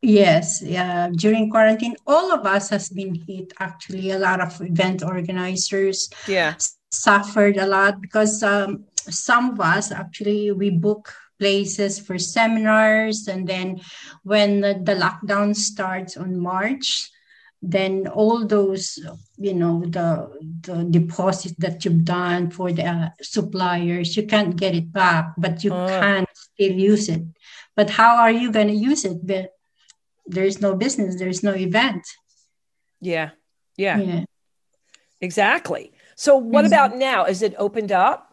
Yes, 0.02 0.62
yeah. 0.62 1.10
During 1.14 1.50
quarantine, 1.50 1.94
all 2.06 2.32
of 2.32 2.46
us 2.46 2.70
has 2.70 2.88
been 2.88 3.14
hit. 3.14 3.52
Actually, 3.60 4.10
a 4.10 4.18
lot 4.18 4.40
of 4.40 4.60
event 4.60 5.02
organizers 5.02 6.08
Yeah. 6.26 6.54
suffered 6.90 7.56
a 7.58 7.66
lot 7.66 8.00
because 8.00 8.42
um, 8.42 8.84
some 8.96 9.50
of 9.52 9.60
us 9.60 9.92
actually 9.92 10.50
we 10.52 10.70
book 10.70 11.12
places 11.38 11.98
for 11.98 12.18
seminars, 12.18 13.28
and 13.28 13.46
then 13.46 13.80
when 14.24 14.60
the, 14.60 14.74
the 14.82 14.94
lockdown 14.94 15.54
starts 15.54 16.16
on 16.16 16.38
March, 16.38 17.10
then 17.62 18.06
all 18.08 18.46
those 18.46 18.98
you 19.36 19.52
know 19.52 19.82
the 19.84 20.28
the 20.62 20.84
deposit 20.90 21.52
that 21.58 21.84
you've 21.84 22.04
done 22.04 22.50
for 22.50 22.72
the 22.72 22.84
uh, 22.86 23.08
suppliers 23.20 24.16
you 24.16 24.24
can't 24.26 24.56
get 24.56 24.74
it 24.74 24.90
back 24.92 25.32
but 25.36 25.62
you 25.62 25.70
Oh. 25.72 25.86
can 25.86 26.24
still 26.32 26.72
use 26.72 27.10
it 27.10 27.20
but 27.76 27.90
how 27.90 28.16
are 28.16 28.30
you 28.32 28.50
going 28.50 28.68
to 28.68 28.74
use 28.74 29.04
it 29.04 29.18
but 29.26 29.50
there's 30.26 30.60
no 30.60 30.74
business 30.74 31.18
there's 31.18 31.42
no 31.42 31.54
event 31.54 32.04
Yeah. 33.00 33.30
Yeah. 33.76 33.98
yeah 33.98 34.24
Exactly. 35.22 35.92
So 36.16 36.36
what 36.36 36.64
Mhm. 36.64 36.68
about 36.68 36.96
now? 36.96 37.24
Is 37.26 37.42
it 37.42 37.54
opened 37.58 37.92
up? 37.92 38.26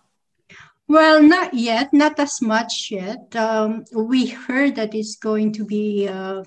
well 0.89 1.21
not 1.21 1.53
yet 1.53 1.91
not 1.91 2.17
as 2.17 2.41
much 2.41 2.87
yet 2.91 3.35
um, 3.35 3.83
we 3.93 4.27
heard 4.27 4.75
that 4.75 4.95
it's 4.95 5.17
going 5.17 5.51
to 5.51 5.65
be 5.65 6.07
uh, 6.07 6.43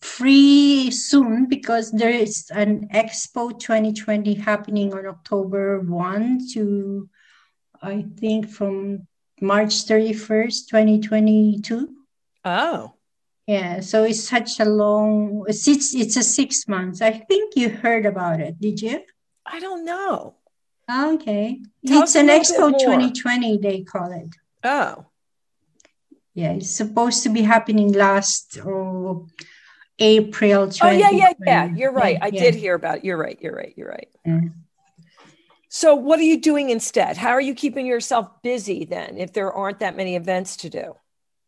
free 0.00 0.90
soon 0.90 1.46
because 1.48 1.90
there 1.92 2.10
is 2.12 2.50
an 2.52 2.88
expo 2.92 3.58
2020 3.58 4.34
happening 4.34 4.92
on 4.92 5.06
october 5.06 5.80
1 5.80 6.38
to 6.52 7.08
i 7.80 8.04
think 8.20 8.48
from 8.50 9.06
march 9.40 9.72
31st 9.88 10.68
2022 10.68 11.88
Oh. 12.44 12.92
Yeah 13.52 13.80
so 13.80 13.96
it's 14.04 14.24
such 14.34 14.50
a 14.60 14.68
long 14.82 15.44
it's 15.48 15.66
it's, 16.04 16.16
a 16.16 16.22
six 16.38 16.68
months 16.74 16.98
i 17.10 17.12
think 17.28 17.46
you 17.60 17.68
heard 17.84 18.04
about 18.12 18.38
it 18.46 18.54
did 18.60 18.80
you 18.80 18.96
I 19.52 19.58
don't 19.58 19.84
know. 19.84 20.36
okay 20.88 21.60
Tell 21.86 22.02
it's 22.02 22.14
an 22.14 22.28
expo 22.28 22.70
2020 22.70 23.58
they 23.58 23.82
call 23.82 24.12
it 24.12 24.30
Oh. 24.62 25.06
Yeah, 26.34 26.52
it's 26.52 26.70
supposed 26.70 27.22
to 27.24 27.28
be 27.28 27.42
happening 27.42 27.92
last 27.92 28.58
oh, 28.64 29.28
April 29.98 30.66
2020. 30.68 30.96
Oh 30.96 30.98
yeah, 30.98 31.10
yeah, 31.10 31.32
yeah. 31.44 31.74
You're 31.74 31.92
right. 31.92 32.18
I 32.20 32.28
Yeah, 32.28 32.42
did 32.42 32.54
hear 32.54 32.74
about 32.74 32.98
it. 32.98 33.04
You're 33.04 33.16
right. 33.16 33.38
You're 33.40 33.54
right. 33.54 33.74
You're 33.76 33.88
right. 33.88 34.08
yeah. 34.24 34.40
So 35.68 35.94
what 35.94 36.18
are 36.18 36.24
you 36.24 36.40
doing 36.40 36.70
instead? 36.70 37.16
How 37.16 37.30
are 37.30 37.40
you 37.40 37.54
keeping 37.54 37.86
yourself 37.86 38.42
busy 38.42 38.84
then 38.84 39.18
if 39.18 39.32
there 39.32 39.52
aren't 39.52 39.80
that 39.80 39.96
many 39.96 40.16
events 40.16 40.56
to 40.58 40.70
do? 40.70 40.96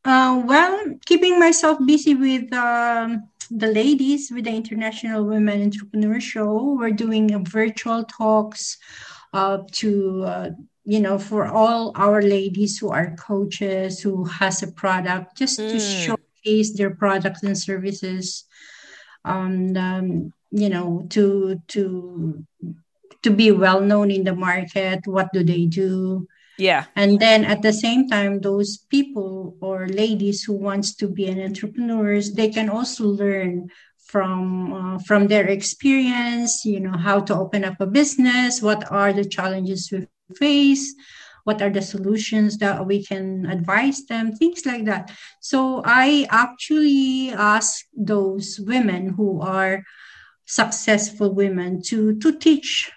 Uh, 0.04 0.42
well, 0.46 0.84
keeping 1.06 1.38
myself 1.38 1.78
busy 1.86 2.14
with 2.14 2.52
um, 2.52 3.28
the 3.50 3.68
ladies 3.68 4.30
with 4.32 4.44
the 4.44 4.50
International 4.50 5.24
Women 5.24 5.62
Entrepreneur 5.62 6.18
Show. 6.20 6.74
We're 6.78 6.90
doing 6.90 7.32
a 7.32 7.38
virtual 7.38 8.04
talks 8.04 8.78
uh, 9.32 9.58
to 9.72 10.24
uh, 10.24 10.50
you 10.84 10.98
know 11.00 11.18
for 11.18 11.46
all 11.46 11.92
our 11.94 12.20
ladies 12.20 12.78
who 12.78 12.90
are 12.90 13.14
coaches 13.16 14.00
who 14.00 14.24
has 14.24 14.62
a 14.62 14.72
product 14.72 15.36
just 15.36 15.56
to 15.58 15.76
Mm. 15.76 16.04
showcase 16.06 16.72
their 16.76 16.90
products 16.90 17.42
and 17.44 17.56
services. 17.56 18.44
Um, 19.24 19.76
um, 19.76 20.32
you 20.50 20.68
know 20.68 21.06
to 21.10 21.62
to 21.68 22.44
to 23.22 23.30
be 23.30 23.52
well 23.52 23.80
known 23.80 24.10
in 24.10 24.24
the 24.24 24.34
market. 24.34 25.06
What 25.06 25.32
do 25.32 25.44
they 25.44 25.66
do? 25.66 26.26
Yeah. 26.58 26.84
and 26.96 27.18
then 27.18 27.44
at 27.44 27.62
the 27.62 27.72
same 27.72 28.08
time 28.08 28.40
those 28.40 28.78
people 28.78 29.56
or 29.60 29.88
ladies 29.88 30.42
who 30.42 30.52
wants 30.52 30.94
to 30.96 31.08
be 31.08 31.26
an 31.26 31.40
entrepreneurs 31.40 32.32
they 32.32 32.50
can 32.50 32.68
also 32.68 33.04
learn 33.06 33.68
from 34.04 34.72
uh, 34.72 34.98
from 34.98 35.28
their 35.28 35.46
experience 35.48 36.64
you 36.64 36.80
know 36.80 36.96
how 36.96 37.20
to 37.20 37.34
open 37.34 37.64
up 37.64 37.80
a 37.80 37.86
business 37.86 38.60
what 38.60 38.84
are 38.92 39.12
the 39.12 39.24
challenges 39.24 39.90
we 39.90 40.06
face 40.36 40.94
what 41.44 41.60
are 41.62 41.70
the 41.70 41.82
solutions 41.82 42.58
that 42.58 42.86
we 42.86 43.04
can 43.04 43.46
advise 43.46 44.04
them 44.06 44.32
things 44.32 44.66
like 44.66 44.84
that 44.84 45.10
so 45.40 45.82
i 45.84 46.26
actually 46.30 47.30
ask 47.32 47.86
those 47.96 48.60
women 48.60 49.08
who 49.08 49.40
are 49.40 49.82
successful 50.46 51.32
women 51.34 51.80
to 51.80 52.18
to 52.18 52.36
teach 52.38 52.92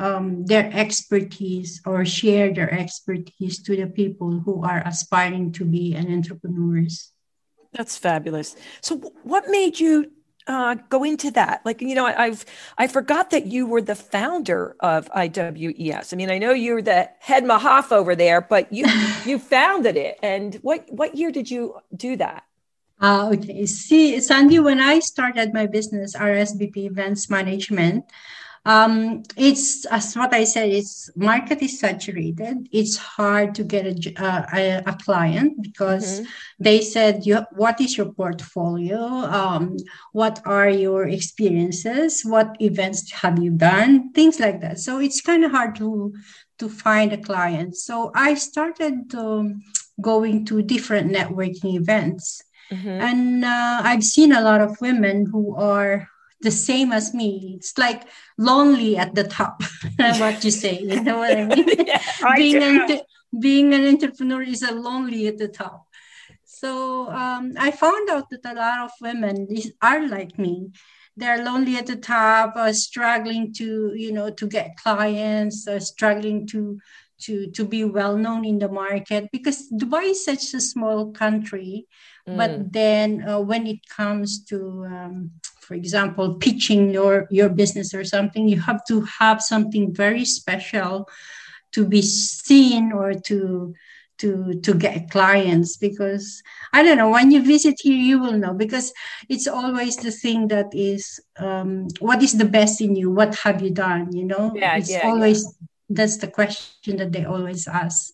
um, 0.00 0.46
their 0.46 0.70
expertise 0.72 1.82
or 1.84 2.04
share 2.04 2.52
their 2.52 2.72
expertise 2.72 3.62
to 3.62 3.76
the 3.76 3.86
people 3.86 4.40
who 4.40 4.64
are 4.64 4.82
aspiring 4.86 5.52
to 5.52 5.64
be 5.64 5.94
an 5.94 6.12
entrepreneurs. 6.12 7.12
That's 7.72 7.96
fabulous. 7.96 8.56
So 8.80 8.96
what 9.22 9.48
made 9.48 9.78
you 9.78 10.10
uh, 10.46 10.76
go 10.88 11.04
into 11.04 11.30
that? 11.32 11.60
Like, 11.66 11.82
you 11.82 11.94
know, 11.94 12.06
I, 12.06 12.24
I've 12.24 12.44
I 12.78 12.86
forgot 12.86 13.30
that 13.30 13.46
you 13.46 13.66
were 13.66 13.82
the 13.82 13.94
founder 13.94 14.74
of 14.80 15.08
IWES. 15.12 16.12
I 16.12 16.16
mean, 16.16 16.30
I 16.30 16.38
know 16.38 16.52
you're 16.52 16.82
the 16.82 17.10
head 17.20 17.44
mahaf 17.44 17.92
over 17.92 18.16
there, 18.16 18.40
but 18.40 18.72
you 18.72 18.86
you 19.26 19.38
founded 19.38 19.96
it. 19.96 20.18
And 20.22 20.54
what 20.62 20.86
what 20.88 21.14
year 21.14 21.30
did 21.30 21.50
you 21.50 21.76
do 21.94 22.16
that? 22.16 22.44
Uh, 23.00 23.30
okay. 23.34 23.64
See, 23.66 24.20
Sandy, 24.20 24.58
when 24.58 24.80
I 24.80 24.98
started 24.98 25.54
my 25.54 25.66
business, 25.66 26.16
RSVP 26.16 26.76
Events 26.84 27.30
Management, 27.30 28.04
um, 28.66 29.22
it's 29.36 29.86
as 29.86 30.14
what 30.14 30.34
I 30.34 30.44
said. 30.44 30.68
It's 30.68 31.10
market 31.16 31.62
is 31.62 31.78
saturated. 31.78 32.68
It's 32.72 32.96
hard 32.96 33.54
to 33.54 33.64
get 33.64 33.86
a 33.86 34.22
uh, 34.22 34.46
a, 34.52 34.82
a 34.86 34.96
client 35.02 35.62
because 35.62 36.20
mm-hmm. 36.20 36.30
they 36.58 36.82
said, 36.82 37.24
you, 37.24 37.40
"What 37.52 37.80
is 37.80 37.96
your 37.96 38.12
portfolio? 38.12 38.98
Um, 38.98 39.76
what 40.12 40.42
are 40.44 40.68
your 40.68 41.08
experiences? 41.08 42.22
What 42.22 42.54
events 42.60 43.10
have 43.12 43.42
you 43.42 43.52
done? 43.52 44.12
Things 44.12 44.38
like 44.38 44.60
that." 44.60 44.78
So 44.78 44.98
it's 44.98 45.22
kind 45.22 45.44
of 45.44 45.52
hard 45.52 45.76
to 45.76 46.12
to 46.58 46.68
find 46.68 47.14
a 47.14 47.18
client. 47.18 47.76
So 47.76 48.12
I 48.14 48.34
started 48.34 49.14
um, 49.14 49.62
going 50.02 50.44
to 50.46 50.62
different 50.62 51.10
networking 51.12 51.76
events. 51.76 52.42
Mm-hmm. 52.70 52.88
And 52.88 53.44
uh, 53.44 53.80
I've 53.82 54.04
seen 54.04 54.32
a 54.32 54.42
lot 54.42 54.60
of 54.60 54.80
women 54.80 55.26
who 55.26 55.56
are 55.56 56.08
the 56.40 56.50
same 56.50 56.92
as 56.92 57.12
me. 57.14 57.54
It's 57.56 57.76
like 57.76 58.04
lonely 58.38 58.96
at 58.96 59.14
the 59.14 59.24
top. 59.24 59.62
what 59.96 60.44
you 60.44 60.50
say, 60.50 60.80
you 60.80 61.02
know 61.02 61.18
what 61.18 61.36
I 61.36 61.44
mean? 61.54 61.66
yeah, 61.86 62.02
being, 62.36 62.62
an, 62.62 63.00
being 63.38 63.74
an 63.74 63.86
entrepreneur 63.86 64.42
is 64.42 64.62
a 64.62 64.72
lonely 64.72 65.26
at 65.26 65.38
the 65.38 65.48
top. 65.48 65.86
So 66.44 67.08
um, 67.10 67.54
I 67.58 67.70
found 67.70 68.10
out 68.10 68.28
that 68.30 68.44
a 68.44 68.54
lot 68.54 68.80
of 68.80 68.90
women 69.00 69.48
are 69.80 70.06
like 70.06 70.38
me. 70.38 70.72
They're 71.16 71.44
lonely 71.44 71.76
at 71.76 71.86
the 71.86 71.96
top, 71.96 72.54
uh, 72.56 72.72
struggling 72.72 73.52
to, 73.54 73.92
you 73.94 74.12
know, 74.12 74.30
to 74.30 74.46
get 74.46 74.76
clients, 74.76 75.66
uh, 75.66 75.80
struggling 75.80 76.46
to 76.48 76.78
to 77.22 77.50
to 77.50 77.64
be 77.64 77.84
well 77.84 78.16
known 78.16 78.44
in 78.44 78.58
the 78.58 78.68
market 78.68 79.28
because 79.32 79.70
Dubai 79.70 80.10
is 80.10 80.24
such 80.24 80.54
a 80.54 80.60
small 80.60 81.12
country. 81.12 81.86
Mm. 82.30 82.36
But 82.36 82.72
then 82.72 83.28
uh, 83.28 83.40
when 83.40 83.66
it 83.66 83.80
comes 83.88 84.44
to 84.44 84.86
um, 84.86 85.30
for 85.70 85.74
example 85.74 86.34
pitching 86.34 86.90
your 86.90 87.26
your 87.30 87.48
business 87.48 87.94
or 87.94 88.04
something 88.04 88.48
you 88.48 88.60
have 88.60 88.84
to 88.86 89.02
have 89.02 89.40
something 89.40 89.94
very 89.94 90.24
special 90.24 91.08
to 91.72 91.86
be 91.86 92.02
seen 92.02 92.92
or 92.92 93.14
to 93.14 93.72
to 94.18 94.54
to 94.60 94.74
get 94.74 95.10
clients 95.10 95.76
because 95.76 96.42
i 96.72 96.82
don't 96.82 96.98
know 96.98 97.08
when 97.08 97.30
you 97.30 97.40
visit 97.42 97.76
here 97.80 97.96
you 97.96 98.18
will 98.18 98.36
know 98.36 98.52
because 98.52 98.92
it's 99.28 99.46
always 99.46 99.96
the 99.96 100.10
thing 100.10 100.48
that 100.48 100.66
is 100.74 101.20
um, 101.38 101.86
what 102.00 102.22
is 102.22 102.36
the 102.36 102.44
best 102.44 102.80
in 102.80 102.96
you 102.96 103.10
what 103.10 103.34
have 103.36 103.62
you 103.62 103.70
done 103.70 104.14
you 104.14 104.24
know 104.24 104.52
yeah, 104.56 104.76
it's 104.76 104.90
yeah, 104.90 105.06
always 105.06 105.44
yeah. 105.44 105.66
That's 105.90 106.16
the 106.18 106.28
question 106.28 106.96
that 106.96 107.12
they 107.12 107.24
always 107.24 107.68
ask 107.68 108.12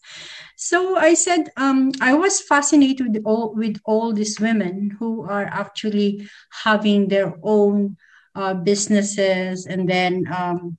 so 0.56 0.96
I 0.96 1.12
said 1.12 1.50
um, 1.58 1.92
I 2.00 2.14
was 2.14 2.40
fascinated 2.40 3.12
with 3.12 3.22
all, 3.26 3.54
with 3.54 3.78
all 3.84 4.14
these 4.14 4.40
women 4.40 4.96
who 4.98 5.22
are 5.28 5.44
actually 5.44 6.28
having 6.64 7.08
their 7.08 7.34
own 7.42 7.98
uh, 8.34 8.54
businesses 8.54 9.66
and 9.66 9.88
then 9.88 10.24
um, 10.34 10.78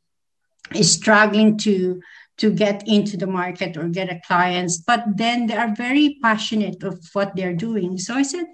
struggling 0.81 1.57
to 1.59 2.01
to 2.37 2.51
get 2.51 2.87
into 2.87 3.17
the 3.17 3.25
market 3.25 3.77
or 3.77 3.87
get 3.87 4.11
a 4.11 4.21
clients, 4.27 4.77
but 4.77 5.03
then 5.15 5.47
they 5.47 5.55
are 5.55 5.73
very 5.73 6.19
passionate 6.21 6.83
of 6.83 7.03
what 7.13 7.35
they're 7.35 7.55
doing. 7.55 7.97
So 7.97 8.13
I 8.13 8.21
said, 8.21 8.45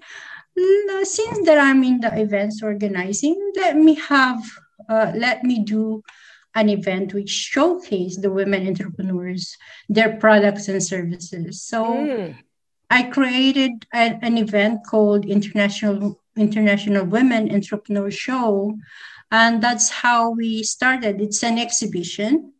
since 1.02 1.44
that 1.44 1.58
I'm 1.58 1.84
in 1.84 2.00
the 2.00 2.18
events 2.18 2.62
organizing, 2.62 3.52
let 3.56 3.76
me 3.76 3.94
have 3.96 4.42
uh, 4.88 5.12
let 5.14 5.44
me 5.44 5.64
do 5.64 6.02
an 6.54 6.68
event 6.68 7.14
which 7.14 7.30
showcase 7.30 8.16
the 8.16 8.30
women 8.30 8.66
entrepreneurs, 8.66 9.56
their 9.88 10.16
products 10.16 10.68
and 10.68 10.82
services. 10.82 11.62
So 11.62 11.84
mm. 11.84 12.36
I 12.90 13.02
created 13.04 13.86
a, 13.92 14.18
an 14.22 14.38
event 14.38 14.80
called 14.86 15.24
International 15.26 16.20
International 16.36 17.04
Women 17.04 17.52
Entrepreneur 17.52 18.10
Show, 18.10 18.76
and 19.30 19.62
that's 19.62 19.88
how 19.90 20.30
we 20.30 20.62
started. 20.62 21.20
It's 21.20 21.42
an 21.42 21.58
exhibition. 21.58 22.52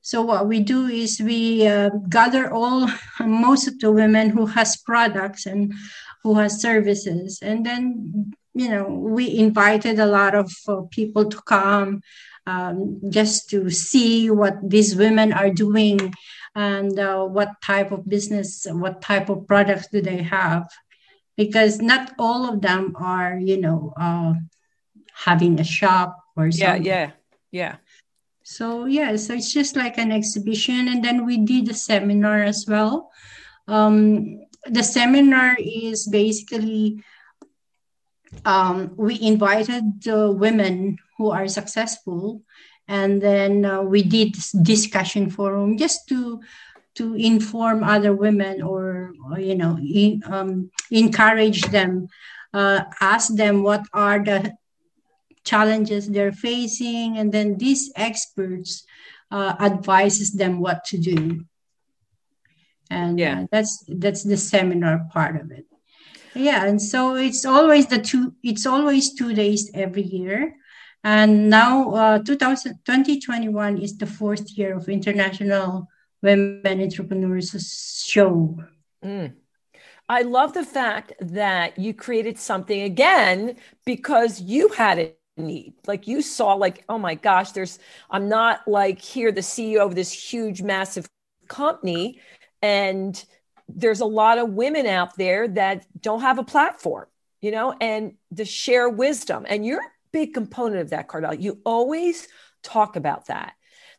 So 0.00 0.22
what 0.22 0.46
we 0.46 0.60
do 0.60 0.86
is 0.86 1.20
we 1.20 1.66
uh, 1.66 1.90
gather 2.08 2.50
all 2.50 2.88
most 3.20 3.68
of 3.68 3.78
the 3.78 3.92
women 3.92 4.30
who 4.30 4.46
has 4.46 4.76
products 4.76 5.46
and 5.46 5.74
who 6.22 6.34
has 6.36 6.60
services, 6.60 7.40
and 7.42 7.64
then 7.64 8.32
you 8.54 8.68
know 8.68 8.88
we 8.88 9.38
invited 9.38 9.98
a 9.98 10.06
lot 10.06 10.34
of 10.34 10.52
uh, 10.66 10.82
people 10.90 11.28
to 11.30 11.40
come 11.42 12.02
um, 12.48 13.00
just 13.10 13.50
to 13.50 13.68
see 13.68 14.30
what 14.30 14.56
these 14.64 14.96
women 14.96 15.32
are 15.32 15.50
doing 15.50 16.00
and 16.56 16.98
uh, 16.98 17.24
what 17.24 17.60
type 17.62 17.92
of 17.92 18.08
business, 18.08 18.66
what 18.70 19.02
type 19.02 19.28
of 19.28 19.46
products 19.46 19.88
do 19.92 20.00
they 20.00 20.22
have. 20.22 20.66
Because 21.36 21.80
not 21.80 22.14
all 22.18 22.48
of 22.48 22.62
them 22.62 22.96
are, 22.96 23.38
you 23.38 23.60
know, 23.60 23.92
uh, 24.00 24.32
having 25.12 25.60
a 25.60 25.64
shop 25.64 26.16
or 26.36 26.50
something. 26.50 26.84
Yeah, 26.84 27.12
yeah, 27.52 27.76
yeah. 27.76 27.76
So 28.42 28.86
yeah, 28.86 29.14
so 29.16 29.34
it's 29.34 29.52
just 29.52 29.76
like 29.76 29.98
an 29.98 30.10
exhibition, 30.10 30.88
and 30.88 31.04
then 31.04 31.26
we 31.26 31.36
did 31.44 31.68
a 31.68 31.74
seminar 31.74 32.42
as 32.42 32.64
well. 32.66 33.12
Um, 33.68 34.40
the 34.64 34.82
seminar 34.82 35.54
is 35.60 36.08
basically 36.08 37.04
um, 38.44 38.92
we 38.96 39.20
invited 39.20 40.02
the 40.02 40.30
women 40.30 40.98
who 41.16 41.30
are 41.30 41.48
successful 41.48 42.42
and 42.86 43.20
then 43.20 43.64
uh, 43.64 43.82
we 43.82 44.02
did 44.02 44.34
discussion 44.62 45.30
forum 45.30 45.76
just 45.76 46.08
to 46.08 46.40
to 46.94 47.14
inform 47.14 47.84
other 47.84 48.12
women 48.12 48.60
or, 48.60 49.12
or 49.30 49.38
you 49.38 49.54
know 49.54 49.78
in, 49.78 50.22
um, 50.26 50.70
encourage 50.90 51.62
them 51.70 52.08
uh, 52.54 52.84
ask 53.00 53.34
them 53.34 53.62
what 53.62 53.82
are 53.92 54.24
the 54.24 54.52
challenges 55.44 56.08
they're 56.08 56.32
facing 56.32 57.16
and 57.18 57.32
then 57.32 57.56
these 57.56 57.92
experts 57.96 58.84
uh, 59.30 59.54
advises 59.60 60.32
them 60.32 60.60
what 60.60 60.84
to 60.84 60.98
do 60.98 61.44
and 62.90 63.18
yeah. 63.18 63.42
Uh, 63.42 63.46
that's 63.52 63.84
that's 63.86 64.24
the 64.24 64.36
seminar 64.36 65.06
part 65.12 65.40
of 65.40 65.50
it 65.50 65.67
yeah 66.34 66.66
and 66.66 66.80
so 66.80 67.14
it's 67.14 67.44
always 67.44 67.86
the 67.86 67.98
two 67.98 68.34
it's 68.42 68.66
always 68.66 69.14
two 69.14 69.34
days 69.34 69.70
every 69.74 70.02
year 70.02 70.54
and 71.04 71.48
now 71.48 71.92
uh, 71.92 72.18
2000, 72.18 72.80
2021 72.84 73.78
is 73.78 73.96
the 73.96 74.06
fourth 74.06 74.50
year 74.58 74.76
of 74.76 74.88
International 74.88 75.88
Women 76.22 76.80
Entrepreneurs 76.80 78.04
Show. 78.04 78.58
Mm. 79.04 79.34
I 80.08 80.22
love 80.22 80.54
the 80.54 80.64
fact 80.64 81.12
that 81.20 81.78
you 81.78 81.94
created 81.94 82.38
something 82.38 82.82
again 82.82 83.56
because 83.84 84.40
you 84.40 84.68
had 84.68 84.98
a 84.98 85.14
need. 85.36 85.74
Like 85.86 86.08
you 86.08 86.20
saw, 86.22 86.54
like, 86.54 86.84
oh 86.88 86.98
my 86.98 87.14
gosh, 87.14 87.52
there's, 87.52 87.78
I'm 88.10 88.28
not 88.28 88.66
like 88.66 89.00
here, 89.00 89.30
the 89.30 89.42
CEO 89.42 89.84
of 89.84 89.94
this 89.94 90.10
huge, 90.10 90.62
massive 90.62 91.08
company. 91.46 92.20
And 92.60 93.22
there's 93.68 94.00
a 94.00 94.06
lot 94.06 94.38
of 94.38 94.50
women 94.50 94.86
out 94.86 95.16
there 95.16 95.46
that 95.48 95.86
don't 96.00 96.22
have 96.22 96.38
a 96.38 96.44
platform, 96.44 97.06
you 97.40 97.50
know, 97.50 97.74
and 97.80 98.14
to 98.34 98.44
share 98.44 98.88
wisdom. 98.88 99.44
And 99.48 99.64
you're 99.64 99.80
a 99.80 99.90
big 100.12 100.34
component 100.34 100.80
of 100.80 100.90
that, 100.90 101.08
Cardell. 101.08 101.34
You 101.34 101.60
always 101.64 102.28
talk 102.62 102.96
about 102.96 103.26
that, 103.26 103.52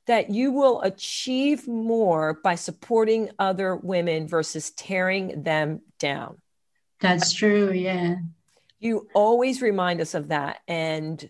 that 0.07 0.29
you 0.31 0.51
will 0.51 0.81
achieve 0.81 1.67
more 1.67 2.39
by 2.43 2.55
supporting 2.55 3.29
other 3.37 3.75
women 3.75 4.27
versus 4.27 4.71
tearing 4.71 5.43
them 5.43 5.81
down. 5.99 6.41
That's 6.99 7.31
true. 7.31 7.71
Yeah. 7.71 8.15
You 8.79 9.07
always 9.13 9.61
remind 9.61 10.01
us 10.01 10.13
of 10.13 10.29
that. 10.29 10.59
And 10.67 11.29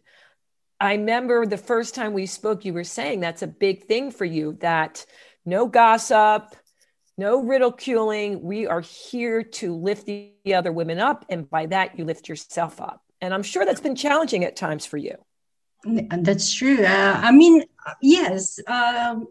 I 0.79 0.93
remember 0.93 1.45
the 1.45 1.57
first 1.57 1.93
time 1.93 2.13
we 2.13 2.25
spoke, 2.25 2.63
you 2.63 2.73
were 2.73 2.83
saying 2.83 3.19
that's 3.19 3.41
a 3.41 3.47
big 3.47 3.85
thing 3.85 4.11
for 4.11 4.25
you 4.25 4.53
that 4.61 5.05
no 5.45 5.67
gossip, 5.67 6.55
no 7.19 7.43
ridiculing. 7.43 8.41
We 8.41 8.65
are 8.65 8.81
here 8.81 9.43
to 9.43 9.75
lift 9.75 10.05
the 10.07 10.33
other 10.55 10.71
women 10.71 10.99
up. 10.99 11.25
And 11.29 11.49
by 11.49 11.67
that, 11.67 11.99
you 11.99 12.05
lift 12.05 12.29
yourself 12.29 12.79
up. 12.81 13.03
And 13.21 13.33
I'm 13.33 13.43
sure 13.43 13.65
that's 13.65 13.81
been 13.81 13.95
challenging 13.95 14.45
at 14.45 14.55
times 14.55 14.85
for 14.85 14.97
you. 14.97 15.15
That's 15.83 16.51
true. 16.51 16.83
Uh, 16.83 17.19
I 17.21 17.31
mean, 17.31 17.63
yes. 18.01 18.59
Um, 18.67 19.27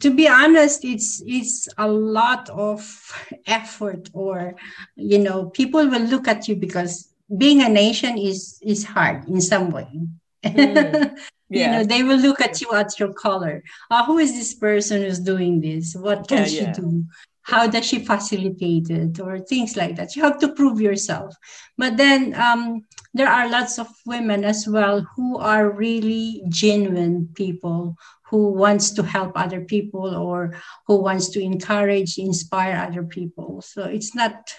to 0.00 0.10
be 0.14 0.26
honest, 0.26 0.84
it's 0.84 1.22
it's 1.24 1.68
a 1.78 1.88
lot 1.88 2.50
of 2.50 2.80
effort, 3.46 4.10
or 4.12 4.56
you 4.96 5.18
know, 5.18 5.46
people 5.46 5.86
will 5.88 6.02
look 6.02 6.26
at 6.26 6.48
you 6.48 6.56
because 6.56 7.08
being 7.36 7.62
an 7.62 7.76
Asian 7.76 8.18
is 8.18 8.58
is 8.60 8.84
hard 8.84 9.28
in 9.28 9.40
some 9.40 9.70
way. 9.70 9.88
Mm. 10.44 11.16
Yeah. 11.50 11.64
you 11.64 11.72
know 11.72 11.84
they 11.84 12.02
will 12.02 12.18
look 12.18 12.40
at 12.40 12.60
you 12.60 12.72
at 12.72 12.98
your 12.98 13.12
color. 13.12 13.62
Uh, 13.90 14.04
who 14.04 14.18
is 14.18 14.32
this 14.32 14.54
person 14.54 15.02
who's 15.02 15.18
doing 15.18 15.60
this? 15.60 15.94
What 15.94 16.28
can 16.28 16.38
yeah, 16.38 16.44
she 16.44 16.60
yeah. 16.60 16.72
do? 16.72 17.04
How 17.42 17.66
does 17.66 17.86
she 17.86 18.04
facilitate 18.04 18.90
it? 18.90 19.18
Or 19.20 19.38
things 19.38 19.74
like 19.74 19.96
that. 19.96 20.14
You 20.14 20.22
have 20.22 20.38
to 20.40 20.52
prove 20.52 20.82
yourself. 20.82 21.34
But 21.78 21.96
then 21.96 22.34
um, 22.34 22.84
there 23.14 23.28
are 23.28 23.48
lots 23.48 23.78
of 23.78 23.88
women 24.04 24.44
as 24.44 24.68
well 24.68 25.06
who 25.16 25.38
are 25.38 25.70
really 25.70 26.42
genuine 26.50 27.30
people 27.34 27.96
who 28.28 28.52
wants 28.52 28.90
to 28.90 29.02
help 29.02 29.32
other 29.34 29.62
people 29.62 30.14
or 30.14 30.54
who 30.86 30.96
wants 30.96 31.30
to 31.30 31.40
encourage 31.40 32.18
inspire 32.18 32.76
other 32.76 33.04
people. 33.04 33.62
So 33.62 33.84
it's 33.84 34.14
not 34.14 34.52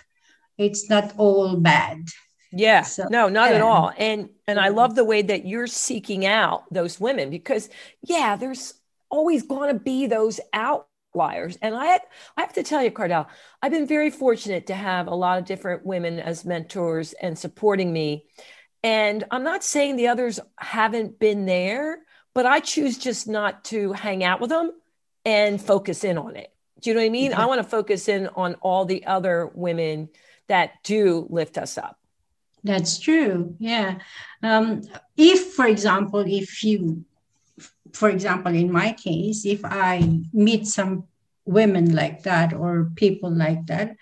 it's 0.57 0.89
not 0.89 1.13
all 1.17 1.55
bad 1.55 2.09
yeah 2.51 2.81
so, 2.81 3.07
no 3.09 3.29
not 3.29 3.49
yeah. 3.49 3.57
at 3.57 3.61
all 3.61 3.91
and 3.97 4.29
and 4.47 4.59
i 4.59 4.69
love 4.69 4.91
mm-hmm. 4.91 4.97
the 4.97 5.05
way 5.05 5.21
that 5.21 5.45
you're 5.45 5.67
seeking 5.67 6.25
out 6.25 6.63
those 6.71 6.99
women 6.99 7.29
because 7.29 7.69
yeah 8.03 8.35
there's 8.35 8.73
always 9.09 9.43
going 9.43 9.73
to 9.73 9.79
be 9.79 10.07
those 10.07 10.39
outliers 10.53 11.57
and 11.61 11.75
i 11.75 11.85
had, 11.85 12.01
i 12.37 12.41
have 12.41 12.53
to 12.53 12.63
tell 12.63 12.83
you 12.83 12.91
cardell 12.91 13.27
i've 13.61 13.71
been 13.71 13.87
very 13.87 14.09
fortunate 14.09 14.67
to 14.67 14.73
have 14.73 15.07
a 15.07 15.15
lot 15.15 15.37
of 15.37 15.45
different 15.45 15.85
women 15.85 16.19
as 16.19 16.45
mentors 16.45 17.13
and 17.13 17.37
supporting 17.37 17.91
me 17.93 18.25
and 18.83 19.23
i'm 19.31 19.43
not 19.43 19.63
saying 19.63 19.95
the 19.95 20.07
others 20.07 20.39
haven't 20.57 21.19
been 21.19 21.45
there 21.45 21.99
but 22.39 22.45
I 22.45 22.61
choose 22.61 22.97
just 22.97 23.27
not 23.27 23.65
to 23.65 23.91
hang 23.91 24.23
out 24.23 24.39
with 24.39 24.49
them 24.49 24.71
and 25.25 25.61
focus 25.61 26.05
in 26.05 26.17
on 26.17 26.37
it. 26.37 26.53
Do 26.79 26.89
you 26.89 26.93
know 26.93 27.01
what 27.01 27.07
I 27.07 27.09
mean? 27.09 27.33
I 27.33 27.39
mm-hmm. 27.39 27.47
want 27.47 27.63
to 27.63 27.67
focus 27.67 28.07
in 28.07 28.27
on 28.27 28.55
all 28.61 28.85
the 28.85 29.05
other 29.05 29.51
women 29.53 30.07
that 30.47 30.81
do 30.83 31.27
lift 31.29 31.57
us 31.57 31.77
up. 31.77 31.98
That's 32.63 32.99
true. 32.99 33.55
Yeah. 33.59 33.99
Um, 34.43 34.81
if, 35.15 35.53
for 35.53 35.65
example, 35.65 36.23
if 36.27 36.63
you, 36.63 37.05
for 37.93 38.09
example, 38.09 38.53
in 38.53 38.71
my 38.71 38.93
case, 38.93 39.45
if 39.45 39.61
I 39.63 40.21
meet 40.33 40.67
some 40.67 41.05
women 41.45 41.95
like 41.95 42.23
that 42.23 42.53
or 42.53 42.91
people 42.95 43.31
like 43.31 43.65
that, 43.67 43.95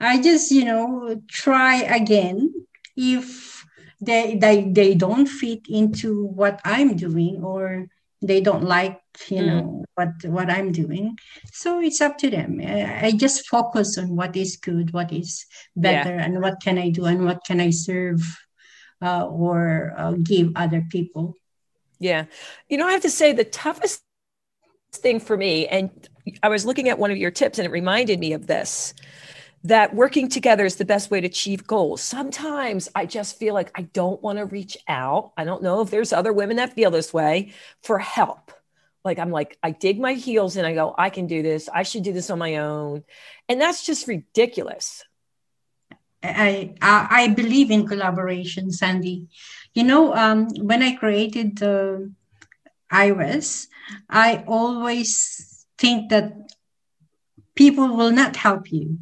I 0.00 0.20
just, 0.20 0.50
you 0.50 0.64
know, 0.64 1.20
try 1.28 1.82
again. 1.82 2.54
If 2.96 3.56
they 4.00 4.36
they 4.36 4.68
they 4.70 4.94
don't 4.94 5.26
fit 5.26 5.66
into 5.68 6.26
what 6.26 6.60
i'm 6.64 6.96
doing 6.96 7.42
or 7.42 7.86
they 8.20 8.40
don't 8.40 8.64
like 8.64 9.00
you 9.28 9.42
mm. 9.42 9.46
know 9.46 9.84
what 9.94 10.10
what 10.24 10.50
i'm 10.50 10.72
doing 10.72 11.18
so 11.52 11.80
it's 11.80 12.00
up 12.00 12.18
to 12.18 12.30
them 12.30 12.60
i 12.62 13.12
just 13.12 13.46
focus 13.48 13.98
on 13.98 14.14
what 14.14 14.36
is 14.36 14.56
good 14.56 14.92
what 14.92 15.12
is 15.12 15.46
better 15.74 16.14
yeah. 16.16 16.24
and 16.24 16.40
what 16.40 16.60
can 16.62 16.78
i 16.78 16.90
do 16.90 17.04
and 17.04 17.24
what 17.24 17.40
can 17.44 17.60
i 17.60 17.70
serve 17.70 18.20
uh, 19.02 19.26
or 19.26 19.92
uh, 19.96 20.12
give 20.22 20.52
other 20.56 20.84
people 20.90 21.34
yeah 21.98 22.24
you 22.68 22.76
know 22.76 22.86
i 22.86 22.92
have 22.92 23.02
to 23.02 23.10
say 23.10 23.32
the 23.32 23.44
toughest 23.44 24.02
thing 24.92 25.20
for 25.20 25.36
me 25.36 25.66
and 25.66 26.08
i 26.42 26.48
was 26.48 26.64
looking 26.64 26.88
at 26.88 26.98
one 26.98 27.10
of 27.10 27.16
your 27.16 27.30
tips 27.30 27.58
and 27.58 27.66
it 27.66 27.70
reminded 27.70 28.18
me 28.18 28.32
of 28.32 28.46
this 28.46 28.94
that 29.66 29.94
working 29.94 30.28
together 30.28 30.64
is 30.64 30.76
the 30.76 30.84
best 30.84 31.10
way 31.10 31.20
to 31.20 31.26
achieve 31.26 31.66
goals. 31.66 32.00
Sometimes 32.00 32.88
I 32.94 33.04
just 33.04 33.36
feel 33.36 33.52
like 33.52 33.72
I 33.74 33.82
don't 33.82 34.22
want 34.22 34.38
to 34.38 34.44
reach 34.44 34.78
out. 34.86 35.32
I 35.36 35.44
don't 35.44 35.62
know 35.62 35.80
if 35.80 35.90
there's 35.90 36.12
other 36.12 36.32
women 36.32 36.56
that 36.56 36.74
feel 36.74 36.92
this 36.92 37.12
way 37.12 37.52
for 37.82 37.98
help. 37.98 38.52
Like 39.06 39.18
I'm 39.20 39.30
like, 39.30 39.56
I 39.62 39.70
dig 39.70 40.00
my 40.00 40.14
heels 40.14 40.56
and 40.56 40.66
I 40.66 40.74
go, 40.74 40.94
I 40.98 41.10
can 41.10 41.26
do 41.26 41.40
this. 41.42 41.68
I 41.72 41.84
should 41.84 42.02
do 42.02 42.12
this 42.12 42.28
on 42.28 42.38
my 42.38 42.56
own. 42.56 43.04
And 43.48 43.60
that's 43.60 43.86
just 43.86 44.08
ridiculous. 44.08 45.04
I, 46.22 46.74
I, 46.82 47.06
I 47.22 47.28
believe 47.28 47.70
in 47.70 47.86
collaboration, 47.86 48.72
Sandy. 48.72 49.28
You 49.74 49.84
know, 49.84 50.12
um, 50.12 50.48
when 50.58 50.82
I 50.82 50.96
created 50.96 51.58
the 51.58 52.12
IWES, 52.92 53.68
I 54.10 54.42
always 54.48 55.66
think 55.78 56.10
that 56.10 56.34
people 57.54 57.96
will 57.96 58.10
not 58.10 58.34
help 58.34 58.72
you 58.72 58.98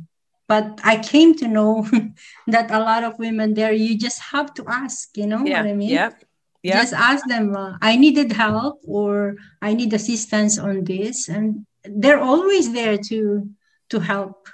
but 0.47 0.81
i 0.85 0.97
came 0.97 1.35
to 1.35 1.49
know 1.49 1.87
that 2.47 2.71
a 2.71 2.79
lot 2.79 3.03
of 3.05 3.19
women 3.19 3.55
there 3.55 3.73
you 3.73 3.97
just 3.99 4.21
have 4.21 4.53
to 4.55 4.65
ask 4.69 5.17
you 5.17 5.27
know 5.27 5.45
yeah, 5.45 5.63
what 5.63 5.71
i 5.71 5.75
mean 5.75 5.89
yeah 5.89 6.11
yeah. 6.65 6.81
just 6.81 6.93
ask 6.93 7.27
them 7.29 7.55
uh, 7.57 7.77
i 7.83 7.97
needed 7.97 8.33
help 8.33 8.81
or 8.87 9.37
i 9.63 9.73
need 9.73 9.93
assistance 9.93 10.59
on 10.59 10.85
this 10.85 11.29
and 11.29 11.67
they're 11.85 12.21
always 12.21 12.73
there 12.73 12.99
to 12.99 13.49
to 13.91 14.01
help 14.01 14.49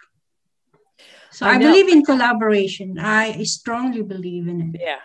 so 1.31 1.47
i, 1.47 1.55
I 1.55 1.59
believe 1.59 1.89
in 1.89 2.05
collaboration 2.05 2.99
i 2.99 3.43
strongly 3.45 4.03
believe 4.03 4.49
in 4.49 4.61
it 4.61 4.81
yeah 4.81 5.01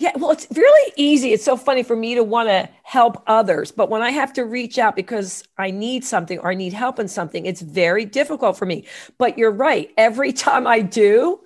yeah, 0.00 0.12
well, 0.16 0.30
it's 0.30 0.46
really 0.56 0.92
easy. 0.96 1.34
It's 1.34 1.44
so 1.44 1.58
funny 1.58 1.82
for 1.82 1.94
me 1.94 2.14
to 2.14 2.24
want 2.24 2.48
to 2.48 2.70
help 2.82 3.22
others, 3.26 3.70
but 3.70 3.90
when 3.90 4.00
I 4.00 4.08
have 4.08 4.32
to 4.32 4.46
reach 4.46 4.78
out 4.78 4.96
because 4.96 5.44
I 5.58 5.70
need 5.72 6.06
something 6.06 6.38
or 6.38 6.50
I 6.50 6.54
need 6.54 6.72
help 6.72 6.98
in 6.98 7.06
something, 7.06 7.44
it's 7.44 7.60
very 7.60 8.06
difficult 8.06 8.56
for 8.56 8.64
me. 8.64 8.86
But 9.18 9.36
you're 9.36 9.50
right. 9.50 9.90
Every 9.98 10.32
time 10.48 10.66
I 10.66 10.80
do, 10.80 11.40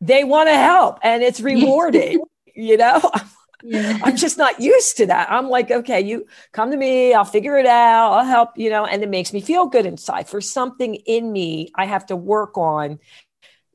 they 0.00 0.24
want 0.24 0.48
to 0.48 0.56
help 0.56 1.00
and 1.02 1.22
it's 1.22 1.38
rewarding. 1.38 2.20
you 2.54 2.78
know? 2.78 2.98
Yeah. 3.62 3.98
I'm 4.02 4.16
just 4.16 4.38
not 4.38 4.60
used 4.60 4.98
to 4.98 5.06
that. 5.06 5.30
I'm 5.30 5.48
like, 5.48 5.70
okay, 5.70 6.00
you 6.00 6.26
come 6.52 6.70
to 6.70 6.76
me, 6.76 7.14
I'll 7.14 7.24
figure 7.24 7.58
it 7.58 7.66
out, 7.66 8.12
I'll 8.12 8.24
help, 8.24 8.50
you 8.56 8.70
know, 8.70 8.84
and 8.84 9.02
it 9.02 9.08
makes 9.08 9.32
me 9.32 9.40
feel 9.40 9.66
good 9.66 9.86
inside. 9.86 10.28
For 10.28 10.40
something 10.40 10.94
in 10.94 11.32
me, 11.32 11.70
I 11.74 11.86
have 11.86 12.06
to 12.06 12.16
work 12.16 12.58
on 12.58 12.98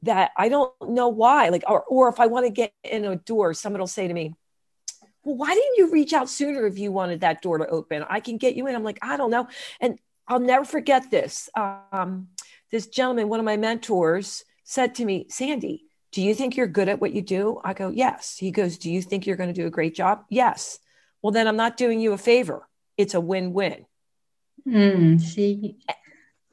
that 0.04 0.32
I 0.38 0.50
don't 0.50 0.74
know 0.82 1.10
why. 1.10 1.50
Like, 1.50 1.64
or, 1.68 1.84
or 1.84 2.10
if 2.10 2.20
I 2.20 2.28
want 2.28 2.46
to 2.46 2.52
get 2.52 2.74
in 2.84 3.06
a 3.06 3.16
door, 3.16 3.54
someone 3.54 3.80
will 3.80 3.88
say 3.88 4.08
to 4.08 4.14
me, 4.14 4.34
well, 5.24 5.36
why 5.36 5.54
didn't 5.54 5.78
you 5.78 5.92
reach 5.92 6.14
out 6.14 6.30
sooner 6.30 6.66
if 6.66 6.80
you 6.80 6.92
wanted 6.92 7.22
that 7.22 7.42
door 7.42 7.60
to 7.60 7.68
open? 7.68 8.04
I 8.10 8.20
can 8.20 8.38
get 8.38 8.56
you 8.56 8.68
in. 8.68 8.76
I'm 8.76 8.84
like, 8.84 9.00
I 9.02 9.18
don't 9.18 9.30
know. 9.30 9.48
And 9.80 10.00
I'll 10.28 10.40
never 10.40 10.66
forget 10.66 11.12
this. 11.12 11.50
Um, 11.56 12.30
this 12.72 12.88
gentleman, 12.88 13.30
one 13.30 13.40
of 13.40 13.46
my 13.46 13.58
mentors, 13.58 14.46
said 14.64 14.96
to 14.96 15.06
me, 15.06 15.28
Sandy, 15.30 15.86
do 16.12 16.22
you 16.22 16.36
think 16.36 16.58
you're 16.58 16.68
good 16.68 16.90
at 16.90 17.00
what 17.00 17.14
you 17.14 17.22
do? 17.22 17.62
I 17.64 17.74
go, 17.74 17.90
yes. 17.90 18.38
He 18.38 18.52
goes, 18.52 18.78
do 18.78 18.92
you 18.92 19.02
think 19.02 19.26
you're 19.26 19.38
going 19.38 19.54
to 19.54 19.62
do 19.62 19.68
a 19.68 19.72
great 19.72 19.96
job? 19.96 20.26
Yes. 20.30 20.80
Well, 21.22 21.32
then 21.32 21.48
I'm 21.48 21.56
not 21.56 21.78
doing 21.78 22.02
you 22.02 22.14
a 22.14 22.18
favor. 22.18 22.68
It's 22.98 23.14
a 23.14 23.22
win 23.22 23.54
win. 23.54 23.86
Mm, 24.68 25.22
see. 25.22 25.78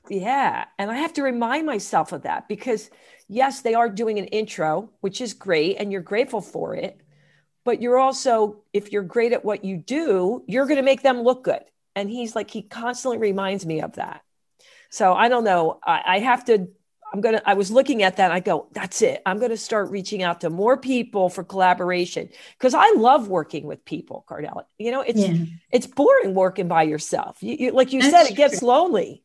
Yeah. 0.09 0.65
And 0.79 0.91
I 0.91 0.97
have 0.97 1.15
to 1.15 1.23
remind 1.23 1.67
myself 1.67 2.13
of 2.13 2.23
that 2.23 2.49
because 2.49 2.89
yes, 3.29 3.61
they 3.61 3.75
are 3.75 3.89
doing 3.89 4.19
an 4.19 4.27
intro, 4.27 4.91
which 5.01 5.21
is 5.21 5.35
great, 5.35 5.77
and 5.77 5.93
you're 5.93 6.01
grateful 6.01 6.41
for 6.41 6.75
it. 6.75 7.01
But 7.65 7.83
you're 7.83 7.99
also, 7.99 8.63
if 8.73 8.93
you're 8.93 9.03
great 9.03 9.33
at 9.33 9.45
what 9.45 9.65
you 9.65 9.77
do, 9.77 10.43
you're 10.47 10.65
going 10.65 10.77
to 10.79 10.83
make 10.83 11.03
them 11.03 11.21
look 11.21 11.45
good. 11.45 11.63
And 11.95 12.09
he's 12.09 12.35
like, 12.35 12.51
he 12.51 12.63
constantly 12.63 13.19
reminds 13.19 13.67
me 13.67 13.83
of 13.83 13.97
that. 13.97 14.23
So 14.89 15.13
I 15.13 15.29
don't 15.29 15.45
know. 15.45 15.79
I, 15.85 16.03
I 16.07 16.19
have 16.21 16.47
to, 16.47 16.69
I'm 17.13 17.21
going 17.21 17.37
to, 17.37 17.49
I 17.49 17.55
was 17.55 17.71
looking 17.71 18.03
at 18.03 18.17
that. 18.17 18.31
I 18.31 18.41
go, 18.41 18.69
that's 18.73 19.03
it. 19.03 19.23
I'm 19.25 19.39
going 19.39 19.51
to 19.51 19.57
start 19.57 19.91
reaching 19.91 20.23
out 20.23 20.43
to 20.43 20.51
more 20.51 20.77
people 20.77 21.29
for 21.31 21.43
collaboration 21.43 22.29
because 22.59 22.75
I 22.75 22.93
love 22.97 23.29
working 23.29 23.67
with 23.67 23.85
people, 23.85 24.25
Cardell. 24.29 24.67
You 24.79 24.91
know, 24.91 25.01
it's, 25.01 25.19
yeah. 25.19 25.45
it's 25.71 25.87
boring 25.87 26.35
working 26.35 26.69
by 26.69 26.83
yourself. 26.83 27.39
You, 27.41 27.57
you 27.59 27.73
like 27.73 27.93
you 27.93 28.01
that's 28.01 28.13
said, 28.13 28.33
it 28.33 28.37
gets 28.37 28.63
lonely. 28.63 29.23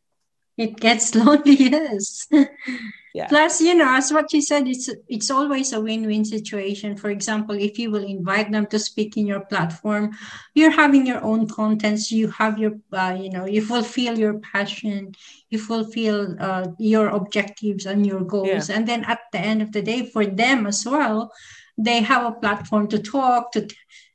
It 0.58 0.80
gets 0.80 1.14
lonely, 1.16 1.56
yes. 1.56 2.28
Yeah. 3.14 3.28
Plus, 3.28 3.62
you 3.62 3.76
know, 3.76 3.96
as 3.96 4.12
what 4.12 4.34
you 4.34 4.42
said, 4.42 4.68
it's 4.68 4.90
it's 5.08 5.30
always 5.30 5.72
a 5.72 5.80
win-win 5.80 6.26
situation. 6.26 6.98
For 6.98 7.12
example, 7.12 7.56
if 7.56 7.78
you 7.78 7.92
will 7.92 8.04
invite 8.04 8.52
them 8.52 8.66
to 8.68 8.80
speak 8.80 9.18
in 9.18 9.28
your 9.28 9.42
platform, 9.42 10.18
you're 10.56 10.72
having 10.72 11.06
your 11.06 11.24
own 11.24 11.48
contents. 11.48 12.12
You 12.12 12.30
have 12.30 12.58
your, 12.58 12.74
uh, 12.92 13.16
you 13.20 13.30
know, 13.30 13.46
you 13.46 13.62
fulfill 13.62 14.18
your 14.18 14.40
passion, 14.40 15.14
you 15.52 15.60
fulfill 15.60 16.36
uh, 16.40 16.66
your 16.80 17.10
objectives 17.10 17.86
and 17.86 18.04
your 18.04 18.22
goals, 18.22 18.70
yeah. 18.70 18.76
and 18.76 18.88
then 18.88 19.04
at 19.04 19.20
the 19.32 19.40
end 19.40 19.62
of 19.62 19.72
the 19.72 19.84
day, 19.84 20.10
for 20.10 20.26
them 20.26 20.66
as 20.66 20.84
well, 20.84 21.32
they 21.78 22.02
have 22.02 22.26
a 22.26 22.40
platform 22.40 22.88
to 22.88 22.98
talk 22.98 23.52
to, 23.52 23.68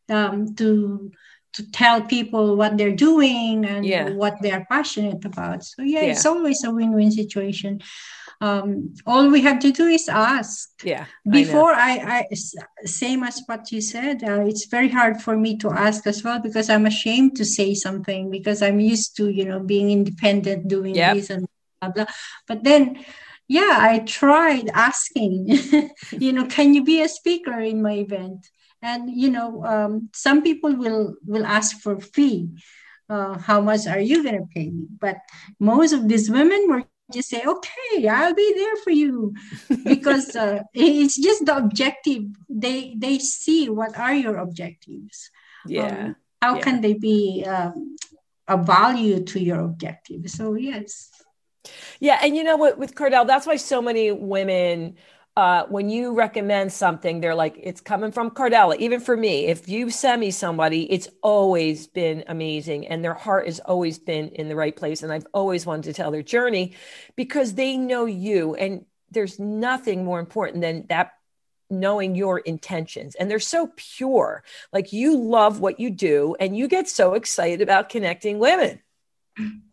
um, 0.08 0.56
to 0.56 1.12
to 1.52 1.70
tell 1.70 2.02
people 2.02 2.56
what 2.56 2.76
they're 2.76 2.94
doing 2.94 3.64
and 3.64 3.86
yeah. 3.86 4.10
what 4.10 4.42
they're 4.42 4.66
passionate 4.68 5.24
about. 5.24 5.62
So 5.64 5.82
yeah, 5.82 6.02
yeah, 6.02 6.10
it's 6.10 6.26
always 6.26 6.64
a 6.64 6.70
win-win 6.70 7.10
situation 7.10 7.80
um, 8.40 8.94
all 9.04 9.28
we 9.30 9.40
have 9.42 9.58
to 9.60 9.72
do 9.72 9.86
is 9.86 10.08
ask. 10.08 10.70
Yeah. 10.84 11.06
Before 11.28 11.72
I, 11.72 12.24
I, 12.30 12.34
same 12.84 13.24
as 13.24 13.42
what 13.46 13.72
you 13.72 13.80
said, 13.80 14.22
uh, 14.22 14.42
it's 14.42 14.66
very 14.66 14.88
hard 14.88 15.20
for 15.20 15.36
me 15.36 15.56
to 15.58 15.70
ask 15.70 16.06
as 16.06 16.22
well 16.22 16.38
because 16.38 16.70
I'm 16.70 16.86
ashamed 16.86 17.36
to 17.36 17.44
say 17.44 17.74
something 17.74 18.30
because 18.30 18.62
I'm 18.62 18.78
used 18.78 19.16
to, 19.16 19.28
you 19.28 19.44
know, 19.44 19.60
being 19.60 19.90
independent, 19.90 20.68
doing 20.68 20.94
yep. 20.94 21.16
this 21.16 21.30
and 21.30 21.46
blah, 21.80 21.90
blah. 21.90 22.06
But 22.46 22.62
then, 22.62 23.04
yeah, 23.48 23.78
I 23.80 24.00
tried 24.00 24.70
asking, 24.72 25.48
you 26.12 26.32
know, 26.32 26.46
can 26.46 26.74
you 26.74 26.84
be 26.84 27.02
a 27.02 27.08
speaker 27.08 27.58
in 27.60 27.82
my 27.82 27.94
event? 27.94 28.46
And, 28.80 29.10
you 29.10 29.30
know, 29.30 29.64
um, 29.64 30.10
some 30.14 30.42
people 30.42 30.76
will, 30.76 31.16
will 31.26 31.44
ask 31.44 31.80
for 31.80 31.98
fee. 31.98 32.50
Uh, 33.10 33.38
how 33.38 33.60
much 33.60 33.86
are 33.86 33.98
you 33.98 34.22
going 34.22 34.36
to 34.36 34.46
pay 34.54 34.68
me? 34.68 34.86
But 35.00 35.16
most 35.58 35.92
of 35.92 36.06
these 36.06 36.30
women 36.30 36.66
were 36.68 36.84
just 37.12 37.28
say, 37.28 37.42
okay, 37.44 38.08
I'll 38.08 38.34
be 38.34 38.52
there 38.54 38.76
for 38.84 38.90
you, 38.90 39.34
because 39.84 40.36
uh, 40.36 40.62
it's 40.74 41.16
just 41.16 41.46
the 41.46 41.56
objective. 41.56 42.24
They 42.48 42.94
they 42.96 43.18
see 43.18 43.68
what 43.68 43.98
are 43.98 44.14
your 44.14 44.36
objectives. 44.36 45.30
Yeah. 45.66 46.06
Um, 46.06 46.16
how 46.40 46.56
yeah. 46.56 46.62
can 46.62 46.80
they 46.80 46.94
be 46.94 47.44
um, 47.46 47.96
a 48.46 48.56
value 48.56 49.24
to 49.24 49.40
your 49.40 49.60
objective? 49.60 50.28
So 50.30 50.54
yes. 50.54 51.10
Yeah, 52.00 52.18
and 52.22 52.36
you 52.36 52.44
know 52.44 52.56
what 52.56 52.78
with 52.78 52.94
Cardell, 52.94 53.24
that's 53.24 53.46
why 53.46 53.56
so 53.56 53.82
many 53.82 54.12
women 54.12 54.96
uh, 55.38 55.64
when 55.66 55.88
you 55.88 56.14
recommend 56.14 56.72
something, 56.72 57.20
they're 57.20 57.32
like, 57.32 57.54
it's 57.62 57.80
coming 57.80 58.10
from 58.10 58.28
Cardella. 58.28 58.76
Even 58.78 58.98
for 58.98 59.16
me, 59.16 59.46
if 59.46 59.68
you 59.68 59.88
send 59.88 60.20
me 60.20 60.32
somebody, 60.32 60.92
it's 60.92 61.06
always 61.22 61.86
been 61.86 62.24
amazing. 62.26 62.88
And 62.88 63.04
their 63.04 63.14
heart 63.14 63.46
has 63.46 63.60
always 63.60 64.00
been 64.00 64.30
in 64.30 64.48
the 64.48 64.56
right 64.56 64.74
place. 64.74 65.04
And 65.04 65.12
I've 65.12 65.28
always 65.32 65.64
wanted 65.64 65.84
to 65.84 65.92
tell 65.92 66.10
their 66.10 66.24
journey 66.24 66.74
because 67.14 67.54
they 67.54 67.76
know 67.76 68.04
you. 68.04 68.56
And 68.56 68.84
there's 69.12 69.38
nothing 69.38 70.04
more 70.04 70.18
important 70.18 70.60
than 70.60 70.86
that 70.88 71.12
knowing 71.70 72.16
your 72.16 72.38
intentions 72.38 73.14
and 73.14 73.30
they're 73.30 73.38
so 73.38 73.70
pure 73.76 74.42
like 74.72 74.90
you 74.90 75.18
love 75.18 75.60
what 75.60 75.78
you 75.78 75.90
do 75.90 76.34
and 76.40 76.56
you 76.56 76.66
get 76.66 76.88
so 76.88 77.12
excited 77.12 77.60
about 77.60 77.90
connecting 77.90 78.38
women 78.38 78.80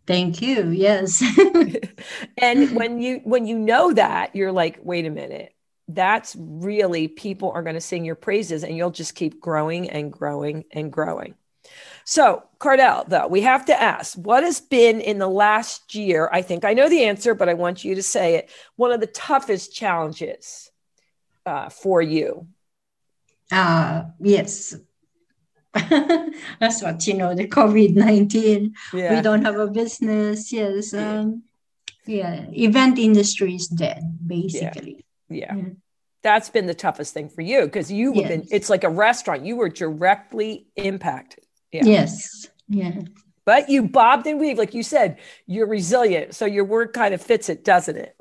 thank 0.06 0.42
you 0.42 0.68
yes 0.72 1.24
and 2.38 2.76
when 2.76 3.00
you 3.00 3.22
when 3.24 3.48
you 3.48 3.58
know 3.58 3.94
that 3.94 4.36
you're 4.36 4.52
like 4.52 4.78
wait 4.84 5.06
a 5.06 5.10
minute 5.10 5.55
that's 5.88 6.36
really 6.40 7.08
people 7.08 7.52
are 7.52 7.62
going 7.62 7.76
to 7.76 7.82
sing 7.82 8.06
your 8.06 8.16
praises 8.16 8.64
and 8.64 8.76
you'll 8.76 8.92
just 8.92 9.16
keep 9.16 9.40
growing 9.40 9.90
and 9.90 10.12
growing 10.12 10.66
and 10.72 10.92
growing. 10.92 11.36
So, 12.04 12.44
Cardell, 12.60 13.06
though, 13.08 13.28
we 13.28 13.42
have 13.42 13.66
to 13.66 13.82
ask 13.82 14.16
what 14.16 14.44
has 14.44 14.62
been 14.62 15.02
in 15.02 15.18
the 15.18 15.28
last 15.28 15.96
year? 15.96 16.30
I 16.32 16.42
think 16.42 16.64
I 16.64 16.74
know 16.74 16.88
the 16.88 17.04
answer, 17.06 17.34
but 17.34 17.50
I 17.50 17.56
want 17.56 17.84
you 17.84 17.96
to 17.96 18.04
say 18.04 18.36
it. 18.36 18.50
One 18.76 18.92
of 18.92 19.00
the 19.00 19.08
toughest 19.08 19.74
challenges 19.74 20.72
uh, 21.46 21.70
for 21.70 22.02
you? 22.02 22.48
Uh, 23.52 24.06
yes. 24.20 24.76
That's 25.74 26.82
what, 26.82 27.06
you 27.06 27.16
know, 27.16 27.36
the 27.36 27.48
COVID 27.48 27.96
19. 27.96 28.74
Yeah. 28.94 29.16
We 29.16 29.22
don't 29.22 29.44
have 29.44 29.58
a 29.58 29.68
business. 29.68 30.52
Yes. 30.52 30.94
Um, 30.94 31.44
yeah. 32.06 32.46
Event 32.52 32.98
industry 32.98 33.56
is 33.56 33.68
dead, 33.68 34.04
basically. 34.26 34.96
Yeah. 34.98 35.05
Yeah. 35.30 35.56
That's 36.24 36.50
been 36.50 36.66
the 36.66 36.74
toughest 36.74 37.14
thing 37.14 37.30
for 37.30 37.42
you 37.42 37.66
because 37.66 37.92
you 37.92 38.14
yes. 38.14 38.22
have 38.22 38.30
been, 38.30 38.48
it's 38.52 38.70
like 38.70 38.84
a 38.84 38.90
restaurant. 38.90 39.46
You 39.46 39.58
were 39.58 39.70
directly 39.70 40.68
impacted. 40.76 41.44
Yeah. 41.72 41.84
Yes. 41.86 42.48
Yeah. 42.68 43.02
But 43.46 43.70
you 43.70 43.84
bobbed 43.84 44.26
and 44.26 44.40
weaved, 44.40 44.58
like 44.58 44.74
you 44.74 44.82
said, 44.82 45.20
you're 45.46 45.68
resilient. 45.68 46.34
So 46.34 46.46
your 46.46 46.66
word 46.66 46.94
kind 46.94 47.14
of 47.14 47.22
fits 47.22 47.48
it, 47.48 47.64
doesn't 47.64 47.96
it? 47.96 48.16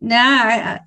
Nah, 0.00 0.16
I, 0.16 0.80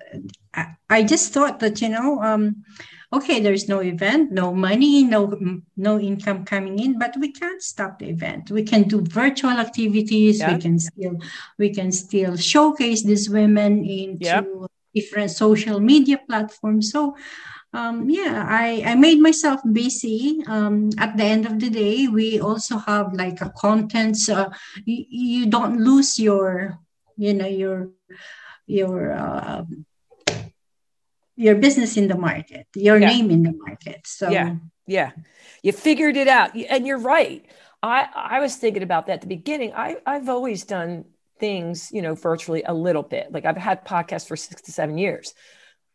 I, 0.54 0.66
I 0.88 1.02
just 1.02 1.34
thought 1.34 1.60
that, 1.60 1.82
you 1.82 1.90
know, 1.90 2.22
um, 2.22 2.64
okay, 3.12 3.40
there's 3.40 3.68
no 3.68 3.80
event, 3.80 4.32
no 4.32 4.54
money, 4.54 5.04
no 5.04 5.38
no 5.76 6.00
income 6.00 6.46
coming 6.46 6.78
in, 6.78 6.98
but 6.98 7.14
we 7.20 7.30
can't 7.32 7.62
stop 7.62 7.98
the 7.98 8.08
event. 8.08 8.50
We 8.50 8.62
can 8.62 8.84
do 8.84 9.02
virtual 9.02 9.50
activities. 9.50 10.38
Yeah. 10.38 10.54
We 10.54 10.62
can 10.62 10.78
still 10.78 11.18
we 11.58 11.74
can 11.74 11.92
still 11.92 12.36
showcase 12.36 13.02
these 13.02 13.28
women 13.28 13.84
into 13.84 14.24
yep 14.24 14.46
different 14.94 15.30
social 15.30 15.80
media 15.80 16.18
platforms. 16.28 16.90
So 16.90 17.16
um, 17.72 18.10
yeah, 18.10 18.44
I, 18.48 18.82
I 18.84 18.94
made 18.94 19.20
myself 19.20 19.60
busy. 19.72 20.42
Um, 20.46 20.90
at 20.98 21.16
the 21.16 21.24
end 21.24 21.46
of 21.46 21.58
the 21.58 21.70
day, 21.70 22.06
we 22.06 22.38
also 22.40 22.76
have 22.78 23.14
like 23.14 23.40
a 23.40 23.50
content. 23.50 24.16
So 24.16 24.50
you, 24.84 25.04
you 25.08 25.46
don't 25.46 25.80
lose 25.80 26.18
your, 26.18 26.78
you 27.16 27.32
know, 27.32 27.46
your, 27.46 27.90
your, 28.66 29.12
uh, 29.12 29.64
your 31.36 31.54
business 31.56 31.96
in 31.96 32.08
the 32.08 32.16
market, 32.16 32.66
your 32.74 32.98
yeah. 32.98 33.08
name 33.08 33.30
in 33.30 33.42
the 33.42 33.52
market. 33.52 34.06
So 34.06 34.28
yeah, 34.28 34.56
yeah, 34.86 35.12
you 35.62 35.72
figured 35.72 36.16
it 36.16 36.28
out, 36.28 36.54
and 36.54 36.86
you're 36.86 36.98
right. 36.98 37.44
I 37.82 38.06
I 38.14 38.40
was 38.40 38.56
thinking 38.56 38.82
about 38.82 39.06
that 39.06 39.14
at 39.14 39.20
the 39.22 39.26
beginning. 39.26 39.72
I 39.74 39.96
I've 40.06 40.28
always 40.28 40.64
done 40.64 41.06
things, 41.42 41.90
you 41.92 42.02
know, 42.02 42.14
virtually 42.14 42.62
a 42.62 42.72
little 42.72 43.02
bit. 43.02 43.32
Like 43.32 43.44
I've 43.44 43.56
had 43.56 43.84
podcasts 43.84 44.28
for 44.28 44.36
six 44.36 44.62
to 44.62 44.72
seven 44.72 44.96
years, 44.96 45.34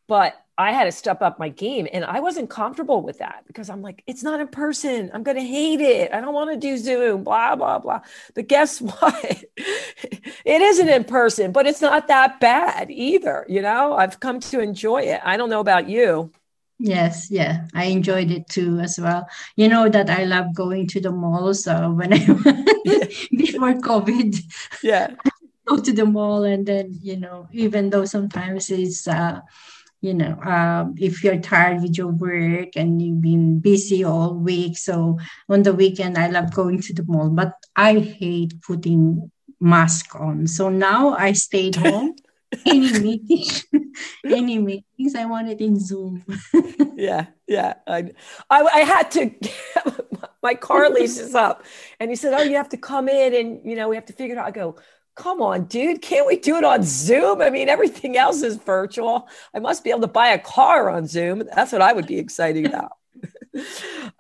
but 0.09 0.35
I 0.57 0.73
had 0.73 0.85
to 0.85 0.91
step 0.91 1.21
up 1.21 1.39
my 1.39 1.47
game 1.47 1.87
and 1.93 2.03
I 2.03 2.19
wasn't 2.19 2.49
comfortable 2.49 3.01
with 3.01 3.19
that 3.19 3.45
because 3.47 3.69
I'm 3.69 3.81
like, 3.81 4.03
it's 4.07 4.23
not 4.23 4.41
in 4.41 4.49
person. 4.49 5.09
I'm 5.13 5.23
going 5.23 5.37
to 5.37 5.43
hate 5.43 5.79
it. 5.79 6.11
I 6.11 6.19
don't 6.19 6.33
want 6.33 6.51
to 6.51 6.57
do 6.57 6.77
Zoom, 6.77 7.23
blah, 7.23 7.55
blah, 7.55 7.79
blah. 7.79 8.01
But 8.35 8.47
guess 8.47 8.81
what? 8.81 9.43
it 9.55 10.61
isn't 10.61 10.89
in 10.89 11.05
person, 11.05 11.53
but 11.53 11.65
it's 11.65 11.81
not 11.81 12.09
that 12.09 12.41
bad 12.41 12.91
either. 12.91 13.45
You 13.47 13.61
know, 13.61 13.93
I've 13.93 14.19
come 14.19 14.41
to 14.41 14.59
enjoy 14.59 15.03
it. 15.03 15.21
I 15.23 15.37
don't 15.37 15.49
know 15.49 15.61
about 15.61 15.87
you. 15.87 16.29
Yes, 16.79 17.31
yeah, 17.31 17.65
I 17.73 17.85
enjoyed 17.85 18.29
it 18.29 18.49
too 18.49 18.79
as 18.79 18.99
well. 18.99 19.27
You 19.55 19.67
know 19.67 19.89
that 19.89 20.11
I 20.11 20.25
love 20.25 20.53
going 20.53 20.85
to 20.87 21.01
the 21.01 21.11
malls 21.11 21.65
uh, 21.65 21.89
when 21.89 22.13
I 22.13 22.19
before 23.35 23.73
COVID. 23.73 24.37
Yeah, 24.83 25.15
go 25.67 25.77
to 25.77 25.93
the 25.93 26.05
mall 26.05 26.43
and 26.43 26.65
then 26.65 26.97
you 27.01 27.17
know 27.17 27.47
even 27.51 27.89
though 27.89 28.05
sometimes 28.05 28.69
it's 28.69 29.07
uh 29.07 29.41
you 30.01 30.13
know 30.13 30.39
um, 30.41 30.95
if 30.97 31.23
you're 31.23 31.39
tired 31.39 31.81
with 31.81 31.97
your 31.97 32.07
work 32.07 32.69
and 32.75 33.01
you've 33.01 33.21
been 33.21 33.59
busy 33.59 34.03
all 34.03 34.33
week 34.35 34.77
so 34.77 35.17
on 35.49 35.63
the 35.63 35.73
weekend 35.73 36.17
i 36.17 36.27
love 36.27 36.53
going 36.53 36.79
to 36.81 36.93
the 36.93 37.03
mall 37.07 37.29
but 37.29 37.53
i 37.75 37.99
hate 37.99 38.61
putting 38.61 39.31
mask 39.59 40.15
on. 40.15 40.47
So 40.47 40.69
now 40.69 41.15
i 41.15 41.33
stayed 41.33 41.75
home. 41.85 42.15
Any 42.65 42.99
meeting 42.99 43.45
any 44.25 44.57
meetings 44.57 45.15
i 45.15 45.25
wanted 45.25 45.59
in 45.61 45.79
zoom. 45.79 46.23
Yeah 46.95 47.27
yeah 47.47 47.75
I, 47.85 48.11
I, 48.49 48.61
I 48.63 48.79
had 48.79 49.11
to 49.11 49.31
my 50.41 50.55
car 50.55 50.89
lease 50.89 51.19
is 51.19 51.35
up. 51.35 51.65
And 51.99 52.09
he 52.09 52.15
said 52.15 52.33
oh 52.33 52.43
you 52.43 52.55
have 52.55 52.69
to 52.69 52.77
come 52.77 53.09
in 53.09 53.33
and 53.35 53.69
you 53.69 53.75
know 53.75 53.89
we 53.89 53.95
have 53.95 54.05
to 54.05 54.13
figure 54.13 54.35
it 54.35 54.39
out. 54.39 54.47
I 54.47 54.51
go 54.51 54.77
come 55.17 55.41
on, 55.41 55.65
dude, 55.65 56.01
can't 56.01 56.27
we 56.27 56.37
do 56.37 56.55
it 56.57 56.63
on 56.63 56.83
Zoom? 56.83 57.41
I 57.41 57.49
mean, 57.49 57.67
everything 57.67 58.15
else 58.17 58.43
is 58.43 58.55
virtual. 58.57 59.27
I 59.53 59.59
must 59.59 59.83
be 59.83 59.89
able 59.89 60.01
to 60.01 60.07
buy 60.07 60.29
a 60.29 60.39
car 60.39 60.89
on 60.89 61.07
Zoom. 61.07 61.43
That's 61.53 61.71
what 61.71 61.81
I 61.81 61.91
would 61.91 62.07
be 62.07 62.19
excited 62.19 62.65
about. 62.65 62.93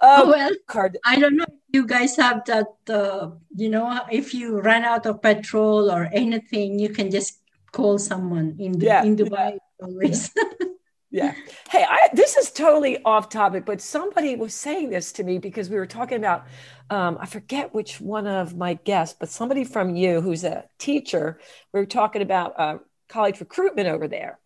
um, 0.01 0.29
well, 0.29 0.51
card- 0.65 0.97
I 1.05 1.19
don't 1.19 1.35
know 1.37 1.45
if 1.47 1.59
you 1.71 1.85
guys 1.85 2.17
have 2.17 2.43
that, 2.45 2.73
uh, 2.89 3.29
you 3.55 3.69
know, 3.69 4.01
if 4.11 4.33
you 4.33 4.59
run 4.59 4.83
out 4.83 5.05
of 5.05 5.21
petrol 5.21 5.91
or 5.91 6.09
anything, 6.11 6.79
you 6.79 6.89
can 6.89 7.11
just 7.11 7.39
call 7.71 7.99
someone 7.99 8.55
in, 8.59 8.81
yeah, 8.81 9.03
in 9.03 9.15
Dubai 9.15 9.53
yeah. 9.53 9.85
always. 9.85 10.33
yeah. 11.09 11.33
Hey, 11.69 11.85
I, 11.87 12.09
this 12.13 12.35
is 12.35 12.51
totally 12.51 13.01
off 13.03 13.29
topic, 13.29 13.65
but 13.65 13.79
somebody 13.79 14.35
was 14.35 14.53
saying 14.53 14.89
this 14.89 15.13
to 15.13 15.23
me 15.23 15.37
because 15.37 15.69
we 15.69 15.77
were 15.77 15.85
talking 15.85 16.17
about 16.17 16.45
um, 16.89 17.17
I 17.19 17.25
forget 17.25 17.73
which 17.73 17.99
one 17.99 18.27
of 18.27 18.55
my 18.55 18.75
guests, 18.75 19.15
but 19.17 19.29
somebody 19.29 19.63
from 19.63 19.95
you 19.95 20.21
who's 20.21 20.43
a 20.43 20.65
teacher. 20.77 21.39
We 21.73 21.79
were 21.79 21.85
talking 21.85 22.21
about 22.21 22.59
uh, 22.59 22.77
college 23.09 23.39
recruitment 23.39 23.87
over 23.87 24.07
there, 24.07 24.39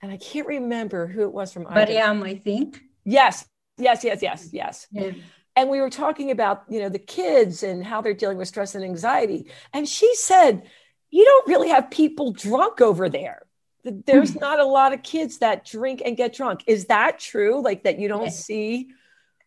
and 0.00 0.10
I 0.12 0.16
can't 0.16 0.46
remember 0.46 1.06
who 1.06 1.22
it 1.22 1.32
was 1.32 1.52
from. 1.52 1.64
Mariam, 1.64 2.22
I 2.22 2.36
think. 2.36 2.80
Yes, 3.04 3.46
yes, 3.78 4.04
yes, 4.04 4.22
yes, 4.22 4.48
yes. 4.52 4.86
Yeah. 4.90 5.12
And 5.56 5.68
we 5.68 5.80
were 5.80 5.90
talking 5.90 6.30
about 6.30 6.64
you 6.68 6.80
know 6.80 6.88
the 6.88 6.98
kids 6.98 7.62
and 7.62 7.84
how 7.84 8.00
they're 8.00 8.14
dealing 8.14 8.38
with 8.38 8.48
stress 8.48 8.74
and 8.74 8.84
anxiety, 8.84 9.50
and 9.72 9.88
she 9.88 10.14
said, 10.14 10.62
"You 11.10 11.24
don't 11.24 11.48
really 11.48 11.68
have 11.68 11.90
people 11.90 12.32
drunk 12.32 12.80
over 12.80 13.08
there." 13.08 13.42
There's 13.84 14.32
hmm. 14.32 14.38
not 14.38 14.58
a 14.60 14.64
lot 14.64 14.92
of 14.92 15.02
kids 15.02 15.38
that 15.38 15.64
drink 15.64 16.02
and 16.04 16.16
get 16.16 16.34
drunk. 16.34 16.64
Is 16.66 16.86
that 16.86 17.18
true? 17.18 17.62
Like 17.62 17.84
that 17.84 17.98
you 17.98 18.08
don't 18.08 18.32
see 18.32 18.90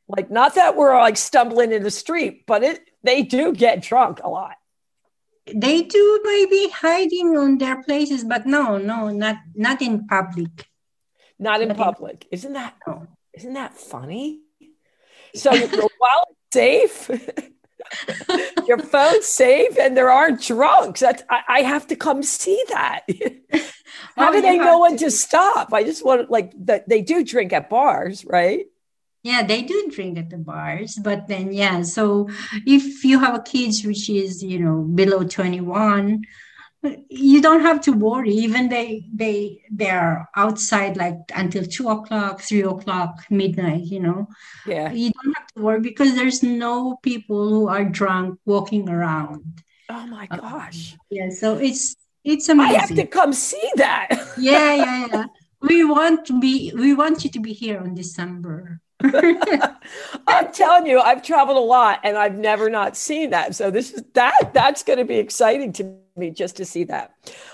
like, 0.07 0.29
not 0.29 0.55
that 0.55 0.75
we're 0.75 0.95
like 0.99 1.17
stumbling 1.17 1.71
in 1.71 1.83
the 1.83 1.91
street, 1.91 2.45
but 2.45 2.63
it 2.63 2.79
they 3.03 3.23
do 3.23 3.53
get 3.53 3.81
drunk 3.81 4.19
a 4.23 4.29
lot. 4.29 4.55
They 5.47 5.83
do 5.83 6.21
maybe 6.23 6.69
hiding 6.69 7.37
on 7.37 7.57
their 7.57 7.83
places, 7.83 8.23
but 8.23 8.45
no, 8.45 8.77
no, 8.77 9.09
not 9.09 9.37
not 9.55 9.81
in 9.81 10.07
public. 10.07 10.67
Not 11.39 11.61
in 11.61 11.73
public. 11.75 12.23
In, 12.25 12.29
isn't 12.31 12.53
that 12.53 12.75
no. 12.87 13.07
isn't 13.33 13.53
that 13.53 13.75
funny? 13.75 14.41
So 15.33 15.51
while 15.55 15.89
wallet 15.99 16.37
safe, 16.53 17.09
your 18.67 18.79
phone's 18.79 19.25
safe, 19.25 19.77
and 19.79 19.95
there 19.95 20.09
aren't 20.09 20.41
drunks. 20.41 20.99
That's 20.99 21.23
I, 21.29 21.41
I 21.47 21.61
have 21.61 21.87
to 21.87 21.95
come 21.95 22.23
see 22.23 22.61
that. 22.69 23.01
How 24.15 24.29
oh, 24.29 24.33
do 24.33 24.41
they 24.41 24.57
know 24.57 24.79
when 24.81 24.97
to. 24.97 25.05
to 25.05 25.11
stop? 25.11 25.73
I 25.73 25.83
just 25.83 26.05
want 26.05 26.29
like 26.29 26.53
that 26.65 26.87
they 26.87 27.01
do 27.01 27.23
drink 27.23 27.53
at 27.53 27.69
bars, 27.69 28.25
right? 28.25 28.65
yeah 29.25 29.41
they 29.41 29.63
do 29.63 29.89
drink 29.91 30.19
at 30.19 30.29
the 30.29 30.37
bars 30.37 30.99
but 31.01 31.27
then 31.27 31.51
yeah 31.51 31.81
so 31.81 32.29
if 32.67 33.03
you 33.03 33.19
have 33.19 33.33
a 33.33 33.41
kids 33.41 33.83
which 33.83 34.07
is 34.07 34.43
you 34.43 34.59
know 34.59 34.83
below 34.83 35.23
21 35.23 36.21
you 37.09 37.41
don't 37.41 37.61
have 37.61 37.81
to 37.81 37.91
worry 37.91 38.29
even 38.29 38.69
they 38.69 39.03
they 39.13 39.59
they're 39.71 40.29
outside 40.35 40.95
like 40.95 41.17
until 41.33 41.65
two 41.65 41.89
o'clock 41.89 42.39
three 42.39 42.61
o'clock 42.61 43.25
midnight 43.31 43.83
you 43.85 43.99
know 43.99 44.27
yeah 44.67 44.91
you 44.91 45.11
don't 45.11 45.33
have 45.33 45.44
to 45.55 45.79
because 45.79 46.15
there's 46.15 46.43
no 46.43 46.97
people 47.01 47.49
who 47.49 47.67
are 47.67 47.85
drunk 47.85 48.39
walking 48.45 48.89
around 48.89 49.63
oh 49.89 50.07
my 50.07 50.27
uh, 50.31 50.37
gosh 50.37 50.93
um, 50.93 50.99
yeah 51.09 51.29
so 51.29 51.57
it's 51.57 51.95
it's 52.23 52.49
amazing 52.49 52.75
i 52.75 52.79
have 52.79 52.95
to 52.95 53.05
come 53.05 53.33
see 53.33 53.71
that 53.75 54.07
yeah 54.37 54.73
yeah 54.73 55.07
yeah 55.11 55.25
we 55.61 55.83
want 55.83 56.25
to 56.25 56.39
be 56.39 56.71
we 56.75 56.93
want 56.93 57.23
you 57.23 57.29
to 57.29 57.39
be 57.39 57.53
here 57.53 57.79
on 57.79 57.95
december 57.95 58.81
I'm 59.03 60.51
telling 60.53 60.87
you, 60.87 60.99
I've 60.99 61.21
traveled 61.21 61.57
a 61.57 61.59
lot 61.59 61.99
and 62.03 62.17
I've 62.17 62.35
never 62.35 62.69
not 62.69 62.95
seen 62.95 63.31
that. 63.31 63.53
So 63.53 63.69
this 63.69 63.91
is 63.91 64.03
that 64.13 64.51
that's 64.53 64.83
going 64.83 64.99
to 64.99 65.05
be 65.05 65.17
exciting 65.17 65.73
to 65.73 65.97
me 66.15 66.31
just 66.31 66.55
to 66.57 66.65
see 66.65 66.85
that. 66.85 67.11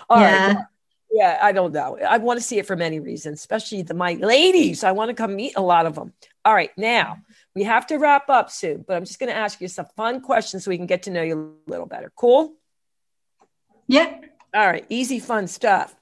All 0.07 0.19
yeah. 0.21 0.53
Right. 0.53 0.65
Yeah, 1.11 1.39
I 1.41 1.51
don't 1.51 1.73
know. 1.73 1.97
I 2.07 2.19
want 2.19 2.39
to 2.39 2.43
see 2.43 2.57
it 2.57 2.65
for 2.65 2.77
many 2.77 2.99
reasons, 3.01 3.39
especially 3.39 3.81
the 3.81 3.93
my 3.93 4.13
ladies. 4.13 4.83
I 4.83 4.93
want 4.93 5.09
to 5.09 5.13
come 5.13 5.35
meet 5.35 5.53
a 5.57 5.61
lot 5.61 5.85
of 5.85 5.95
them. 5.95 6.13
All 6.45 6.53
right, 6.53 6.71
now 6.77 7.17
we 7.55 7.63
have 7.63 7.87
to 7.87 7.97
wrap 7.97 8.29
up 8.29 8.49
soon, 8.49 8.83
but 8.87 8.95
I'm 8.95 9.05
just 9.05 9.19
going 9.19 9.29
to 9.31 9.35
ask 9.35 9.59
you 9.59 9.67
some 9.67 9.87
fun 9.97 10.21
questions 10.21 10.63
so 10.63 10.69
we 10.69 10.77
can 10.77 10.85
get 10.85 11.03
to 11.03 11.11
know 11.11 11.21
you 11.21 11.57
a 11.67 11.69
little 11.69 11.85
better. 11.85 12.11
Cool? 12.15 12.53
Yeah. 13.87 14.19
All 14.53 14.67
right, 14.67 14.85
easy, 14.89 15.19
fun 15.19 15.47
stuff. 15.47 15.95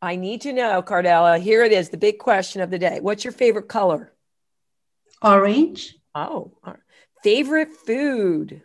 I 0.00 0.16
need 0.16 0.42
to 0.42 0.52
know, 0.52 0.82
Cardella. 0.82 1.40
Here 1.40 1.64
it 1.64 1.72
is, 1.72 1.88
the 1.88 1.96
big 1.96 2.18
question 2.18 2.60
of 2.60 2.70
the 2.70 2.78
day. 2.78 2.98
What's 3.00 3.24
your 3.24 3.32
favorite 3.32 3.68
color? 3.68 4.12
Orange. 5.22 5.96
Oh, 6.14 6.52
favorite 7.22 7.72
food. 7.72 8.62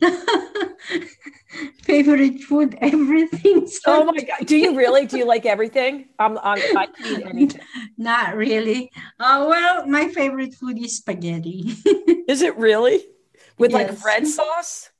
favorite 1.82 2.40
food, 2.42 2.76
everything. 2.80 3.68
Oh 3.86 4.04
my 4.04 4.20
god! 4.20 4.46
Do 4.46 4.56
you 4.56 4.76
really? 4.76 5.06
Do 5.06 5.18
you 5.18 5.26
like 5.26 5.46
everything? 5.46 6.08
I'm, 6.18 6.38
I'm 6.38 6.58
I 6.76 6.86
can 6.86 7.06
eat 7.06 7.26
anything. 7.30 7.60
Not 7.96 8.36
really. 8.36 8.90
Uh, 9.18 9.46
well, 9.48 9.86
my 9.86 10.08
favorite 10.08 10.54
food 10.54 10.78
is 10.78 10.96
spaghetti. 10.96 11.74
is 12.28 12.42
it 12.42 12.56
really? 12.56 13.04
With 13.58 13.72
yes. 13.72 13.96
like 13.96 14.04
red 14.04 14.26
sauce? 14.26 14.90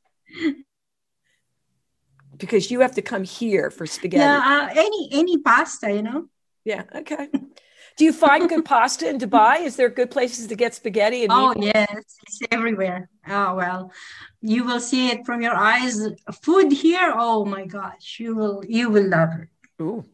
Because 2.38 2.70
you 2.70 2.80
have 2.80 2.94
to 2.94 3.02
come 3.02 3.24
here 3.24 3.70
for 3.70 3.87
spaghetti. 3.87 4.22
Yeah, 4.22 4.38
uh, 4.38 4.68
any 4.74 5.09
any 5.12 5.38
pasta, 5.38 5.92
you 5.92 6.02
know. 6.02 6.28
Yeah. 6.64 6.85
Okay. 6.94 7.28
Do 7.96 8.04
you 8.04 8.12
find 8.12 8.48
good 8.48 8.64
pasta 8.72 9.09
in 9.09 9.18
Dubai? 9.18 9.62
Is 9.62 9.76
there 9.76 9.88
good 9.88 10.11
places 10.11 10.46
to 10.48 10.54
get 10.54 10.74
spaghetti? 10.74 11.24
And 11.24 11.32
oh 11.32 11.54
yes, 11.56 12.18
it's 12.26 12.40
everywhere. 12.50 13.09
Oh 13.28 13.54
well, 13.54 13.92
you 14.40 14.64
will 14.64 14.80
see 14.80 15.09
it 15.09 15.24
from 15.24 15.40
your 15.40 15.54
eyes. 15.54 16.00
Food 16.42 16.72
here, 16.72 17.12
oh 17.16 17.44
my 17.44 17.66
gosh, 17.66 18.18
you 18.18 18.35
will 18.35 18.62
you 18.68 18.90
will 18.90 19.09
love 19.09 19.30
it. 19.40 19.48
Ooh. 19.82 20.04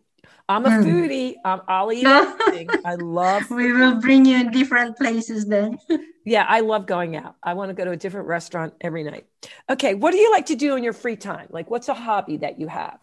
I'm 0.49 0.66
a 0.66 0.68
mm. 0.68 0.85
foodie. 0.85 1.35
Um, 1.45 1.62
I'll 1.68 1.92
eat 1.92 2.05
everything. 2.05 2.68
I 2.85 2.97
love. 2.97 3.45
Food. 3.45 3.57
We 3.57 3.73
will 3.73 3.95
bring 4.01 4.27
you 4.27 4.37
in 4.37 4.51
different 4.51 4.97
places 4.99 5.47
then. 5.47 5.79
yeah, 6.25 6.45
I 6.47 6.61
love 6.61 6.87
going 6.87 7.16
out. 7.16 7.37
I 7.42 7.55
want 7.55 7.71
to 7.71 7.75
go 7.75 7.85
to 7.85 7.92
a 7.92 7.97
different 7.97 8.27
restaurant 8.27 8.75
every 8.81 9.03
night. 9.03 9.25
Okay, 9.71 9.95
what 9.95 10.11
do 10.11 10.18
you 10.18 10.31
like 10.31 10.47
to 10.47 10.57
do 10.57 10.77
in 10.77 10.85
your 10.85 10.92
free 10.92 11.16
time? 11.16 11.47
Like, 11.51 11.71
what's 11.71 11.88
a 11.88 11.95
hobby 11.95 12.38
that 12.38 12.61
you 12.61 12.68
have? 12.68 12.99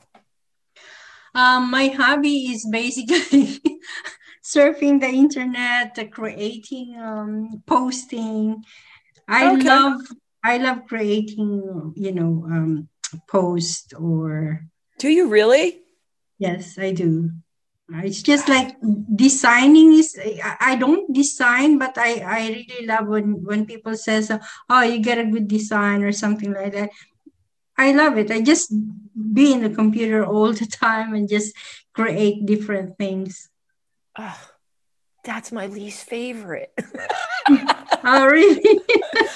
Um, 1.34 1.72
my 1.72 1.88
hobby 1.88 2.52
is 2.52 2.68
basically 2.70 3.62
surfing 4.44 5.00
the 5.00 5.08
internet, 5.08 5.98
creating, 6.12 6.98
um, 7.00 7.64
posting. 7.66 8.64
I 9.28 9.54
okay. 9.54 9.68
love 9.68 10.02
I 10.44 10.58
love 10.58 10.88
creating, 10.88 11.94
you 11.96 12.12
know, 12.12 12.46
um, 12.48 12.90
post 13.28 13.94
or. 13.98 14.66
Do 14.98 15.10
you 15.10 15.28
really? 15.28 15.82
Yes, 16.38 16.80
I 16.80 16.92
do. 16.92 17.32
It's 17.92 18.22
just 18.22 18.48
like 18.48 18.76
designing 19.16 19.94
is. 19.94 20.18
I 20.62 20.76
don't 20.76 21.12
design, 21.12 21.80
but 21.80 21.98
I 21.98 22.22
I 22.22 22.40
really 22.50 22.86
love 22.86 23.08
when 23.08 23.44
when 23.44 23.66
people 23.66 23.96
says, 23.96 24.32
"Oh, 24.70 24.82
you 24.82 25.00
get 25.00 25.18
a 25.18 25.26
good 25.26 25.48
design" 25.48 26.04
or 26.04 26.12
something 26.12 26.54
like 26.54 26.74
that. 26.74 26.92
I 27.78 27.94
love 27.94 28.18
it. 28.18 28.30
I 28.30 28.42
just 28.42 28.72
be 29.34 29.54
in 29.54 29.64
the 29.64 29.74
computer 29.74 30.24
all 30.24 30.54
the 30.54 30.66
time 30.86 31.16
and 31.16 31.28
just 31.28 31.56
create 31.94 32.46
different 32.46 32.98
things 32.98 33.50
oh, 34.20 34.40
that's 35.24 35.52
my 35.52 35.68
least 35.68 36.06
favorite. 36.08 36.72
oh, 37.50 38.26
really? 38.26 38.62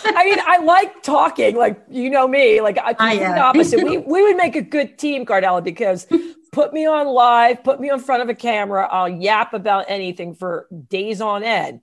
I 0.06 0.26
mean, 0.26 0.40
I 0.46 0.60
like 0.64 1.04
talking, 1.04 1.56
like 1.56 1.82
you 1.90 2.10
know 2.10 2.28
me, 2.28 2.62
like 2.62 2.78
I 2.78 3.14
yeah. 3.14 3.36
the 3.36 3.42
opposite. 3.42 3.84
we 3.84 3.98
we 4.14 4.24
would 4.24 4.38
make 4.38 4.56
a 4.56 4.62
good 4.62 4.98
team, 4.98 5.26
Cardella, 5.26 5.64
because 5.64 6.08
put 6.52 6.74
me 6.74 6.86
on 6.86 7.08
live, 7.08 7.64
put 7.64 7.80
me 7.80 7.90
in 7.90 8.00
front 8.00 8.22
of 8.22 8.30
a 8.30 8.36
camera, 8.36 8.88
I'll 8.92 9.10
yap 9.10 9.54
about 9.54 9.86
anything 9.88 10.36
for 10.36 10.68
days 10.90 11.22
on 11.22 11.44
end. 11.44 11.82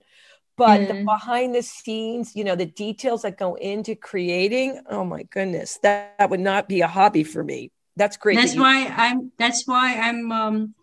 But 0.57 0.81
mm. 0.81 0.87
the 0.87 1.03
behind 1.05 1.55
the 1.55 1.63
scenes, 1.63 2.35
you 2.35 2.43
know, 2.43 2.55
the 2.55 2.65
details 2.65 3.23
that 3.23 3.37
go 3.37 3.55
into 3.55 3.95
creating, 3.95 4.81
oh 4.89 5.03
my 5.03 5.23
goodness, 5.23 5.79
that, 5.81 6.15
that 6.19 6.29
would 6.29 6.39
not 6.39 6.69
be 6.69 6.81
a 6.81 6.87
hobby 6.87 7.23
for 7.23 7.43
me. 7.43 7.71
That's 7.95 8.17
great. 8.17 8.35
That's 8.35 8.53
that 8.53 8.59
why 8.59 8.87
I'm 8.95 9.31
that's 9.37 9.67
why 9.67 9.95
I'm 9.95 10.31
um 10.31 10.75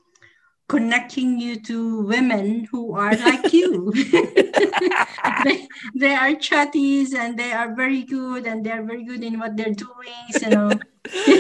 connecting 0.69 1.41
you 1.41 1.59
to 1.61 2.03
women 2.03 2.65
who 2.71 2.95
are 2.95 3.17
like 3.17 3.53
you. 3.53 3.91
they, 5.45 5.67
they 5.95 6.15
are 6.15 6.35
chatties 6.35 7.15
and 7.15 7.39
they 7.39 7.53
are 7.53 7.75
very 7.75 8.03
good 8.03 8.47
and 8.47 8.65
they're 8.65 8.85
very 8.85 9.05
good 9.05 9.25
in 9.25 9.39
what 9.39 9.57
they're 9.57 9.75
doing. 9.75 10.29
So 10.33 10.69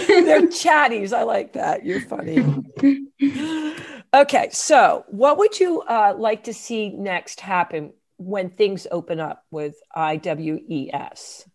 they're 0.09 0.49
chatties. 0.49 1.12
I 1.12 1.23
like 1.23 1.53
that. 1.53 1.85
You're 1.85 2.01
funny. 2.01 2.43
okay, 4.14 4.49
so 4.51 5.05
what 5.09 5.37
would 5.37 5.61
you 5.61 5.83
uh, 5.83 6.14
like 6.17 6.45
to 6.45 6.55
see 6.55 6.88
next 6.88 7.41
happen 7.41 7.93
when 8.17 8.49
things 8.49 8.87
open 8.91 9.21
up 9.21 9.45
with 9.51 9.77
IWES? 9.95 11.47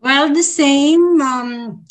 Well, 0.00 0.32
the 0.32 0.42
same. 0.42 1.20
Um, 1.20 1.84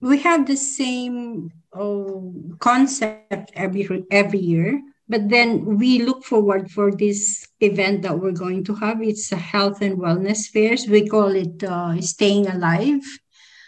we 0.00 0.18
have 0.18 0.46
the 0.46 0.56
same 0.56 1.50
oh, 1.78 2.34
concept 2.58 3.52
every 3.54 4.04
every 4.10 4.38
year. 4.38 4.82
But 5.08 5.28
then 5.28 5.78
we 5.78 6.02
look 6.02 6.24
forward 6.24 6.70
for 6.70 6.90
this 6.90 7.46
event 7.60 8.02
that 8.02 8.18
we're 8.18 8.32
going 8.32 8.64
to 8.64 8.74
have. 8.74 9.00
It's 9.02 9.30
a 9.30 9.36
health 9.36 9.80
and 9.80 9.98
wellness 9.98 10.48
fairs. 10.48 10.86
We 10.88 11.08
call 11.08 11.34
it 11.34 11.62
uh, 11.62 12.00
"Staying 12.00 12.48
Alive." 12.48 13.02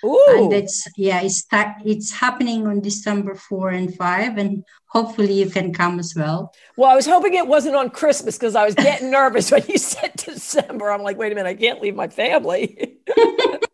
Ooh. 0.04 0.26
And 0.28 0.52
it's 0.52 0.86
yeah, 0.96 1.20
it's 1.22 1.46
it's 1.84 2.12
happening 2.12 2.66
on 2.66 2.80
December 2.80 3.34
four 3.34 3.70
and 3.70 3.94
five, 3.94 4.38
and 4.38 4.64
hopefully 4.86 5.32
you 5.32 5.50
can 5.50 5.72
come 5.72 5.98
as 5.98 6.14
well. 6.14 6.52
Well, 6.76 6.90
I 6.90 6.94
was 6.94 7.06
hoping 7.06 7.34
it 7.34 7.46
wasn't 7.46 7.76
on 7.76 7.90
Christmas 7.90 8.36
because 8.36 8.54
I 8.54 8.64
was 8.64 8.74
getting 8.74 9.10
nervous 9.18 9.50
when 9.50 9.64
you 9.68 9.78
said 9.78 10.12
December. 10.16 10.90
I'm 10.90 11.02
like, 11.02 11.18
wait 11.18 11.32
a 11.32 11.34
minute, 11.34 11.48
I 11.48 11.54
can't 11.54 11.80
leave 11.80 11.96
my 11.96 12.08
family. 12.08 12.98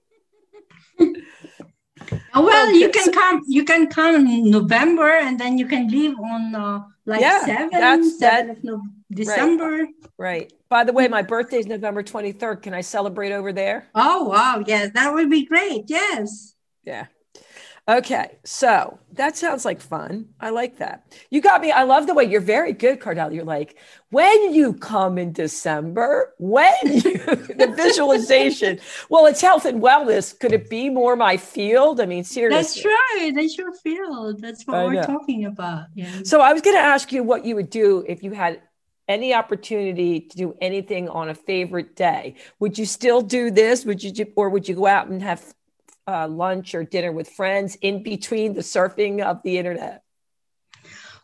Oh, 2.34 2.44
well, 2.44 2.72
you 2.72 2.90
can 2.90 3.12
come. 3.12 3.42
You 3.46 3.64
can 3.64 3.86
come 3.86 4.26
in 4.26 4.50
November, 4.50 5.08
and 5.08 5.38
then 5.38 5.56
you 5.56 5.66
can 5.66 5.88
leave 5.88 6.18
on 6.18 6.54
uh, 6.54 6.82
like 7.06 7.20
yeah, 7.20 7.44
seven, 7.44 7.70
that's 7.70 8.18
seven 8.18 8.46
that, 8.48 8.56
of 8.58 8.64
no- 8.64 8.82
December. 9.12 9.70
Right. 9.70 9.88
right. 10.18 10.52
By 10.68 10.84
the 10.84 10.92
way, 10.92 11.06
my 11.06 11.22
birthday 11.22 11.58
is 11.58 11.66
November 11.66 12.02
twenty 12.02 12.32
third. 12.32 12.62
Can 12.62 12.74
I 12.74 12.80
celebrate 12.80 13.32
over 13.32 13.52
there? 13.52 13.88
Oh 13.94 14.24
wow! 14.24 14.64
Yes, 14.66 14.90
that 14.94 15.12
would 15.14 15.30
be 15.30 15.44
great. 15.44 15.84
Yes. 15.86 16.54
Yeah. 16.84 17.06
Okay, 17.86 18.38
so 18.44 18.98
that 19.12 19.36
sounds 19.36 19.66
like 19.66 19.78
fun. 19.78 20.30
I 20.40 20.48
like 20.48 20.78
that. 20.78 21.14
You 21.28 21.42
got 21.42 21.60
me. 21.60 21.70
I 21.70 21.82
love 21.82 22.06
the 22.06 22.14
way 22.14 22.24
you're 22.24 22.40
very 22.40 22.72
good, 22.72 22.98
Cardell. 22.98 23.30
You're 23.30 23.44
like, 23.44 23.76
when 24.08 24.54
you 24.54 24.72
come 24.72 25.18
in 25.18 25.32
December, 25.32 26.32
when 26.38 26.72
you, 26.82 26.92
the 27.02 27.74
visualization. 27.76 28.80
Well, 29.10 29.26
it's 29.26 29.42
health 29.42 29.66
and 29.66 29.82
wellness. 29.82 30.38
Could 30.38 30.52
it 30.52 30.70
be 30.70 30.88
more 30.88 31.14
my 31.14 31.36
field? 31.36 32.00
I 32.00 32.06
mean, 32.06 32.24
seriously. 32.24 32.82
That's 32.82 32.84
right. 32.86 33.32
That's 33.34 33.58
your 33.58 33.74
field. 33.74 34.40
That's 34.40 34.66
what 34.66 34.78
I 34.78 34.84
we're 34.84 34.92
know. 34.94 35.02
talking 35.02 35.44
about. 35.44 35.88
Yeah. 35.94 36.22
So 36.24 36.40
I 36.40 36.54
was 36.54 36.62
going 36.62 36.76
to 36.76 36.82
ask 36.82 37.12
you 37.12 37.22
what 37.22 37.44
you 37.44 37.54
would 37.54 37.68
do 37.68 38.02
if 38.08 38.22
you 38.22 38.32
had 38.32 38.62
any 39.08 39.34
opportunity 39.34 40.20
to 40.20 40.36
do 40.38 40.56
anything 40.62 41.10
on 41.10 41.28
a 41.28 41.34
favorite 41.34 41.96
day. 41.96 42.36
Would 42.60 42.78
you 42.78 42.86
still 42.86 43.20
do 43.20 43.50
this? 43.50 43.84
Would 43.84 44.02
you, 44.02 44.26
or 44.36 44.48
would 44.48 44.66
you 44.66 44.74
go 44.74 44.86
out 44.86 45.08
and 45.08 45.22
have 45.22 45.54
uh, 46.06 46.28
lunch 46.28 46.74
or 46.74 46.84
dinner 46.84 47.12
with 47.12 47.28
friends 47.28 47.76
in 47.80 48.02
between 48.02 48.54
the 48.54 48.60
surfing 48.60 49.22
of 49.22 49.42
the 49.42 49.58
internet? 49.58 50.02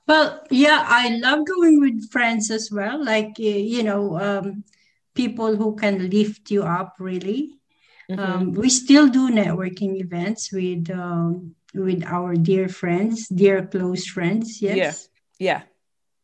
Well, 0.07 0.43
yeah, 0.51 0.85
I 0.89 1.17
love 1.19 1.47
going 1.47 1.81
with 1.81 2.11
friends 2.11 2.51
as 2.51 2.71
well. 2.73 3.05
Like, 3.05 3.39
you 3.39 3.83
know, 3.83 4.19
um, 4.19 4.65
people 5.15 5.57
who 5.57 5.77
can 5.77 6.11
lift 6.11 6.51
you 6.51 6.63
up 6.63 6.97
really. 6.99 7.61
Mm-hmm. 8.11 8.21
Um, 8.21 8.53
we 8.53 8.71
still 8.71 9.09
do 9.09 9.31
networking 9.31 10.01
events 10.01 10.53
with 10.53 10.91
um, 10.91 11.55
with 11.75 12.03
our 12.05 12.35
dear 12.35 12.69
friends, 12.69 13.29
dear 13.29 13.65
close 13.65 14.07
friends. 14.07 14.61
Yes. 14.61 15.09
Yeah. 15.39 15.53
Yeah. 15.53 15.63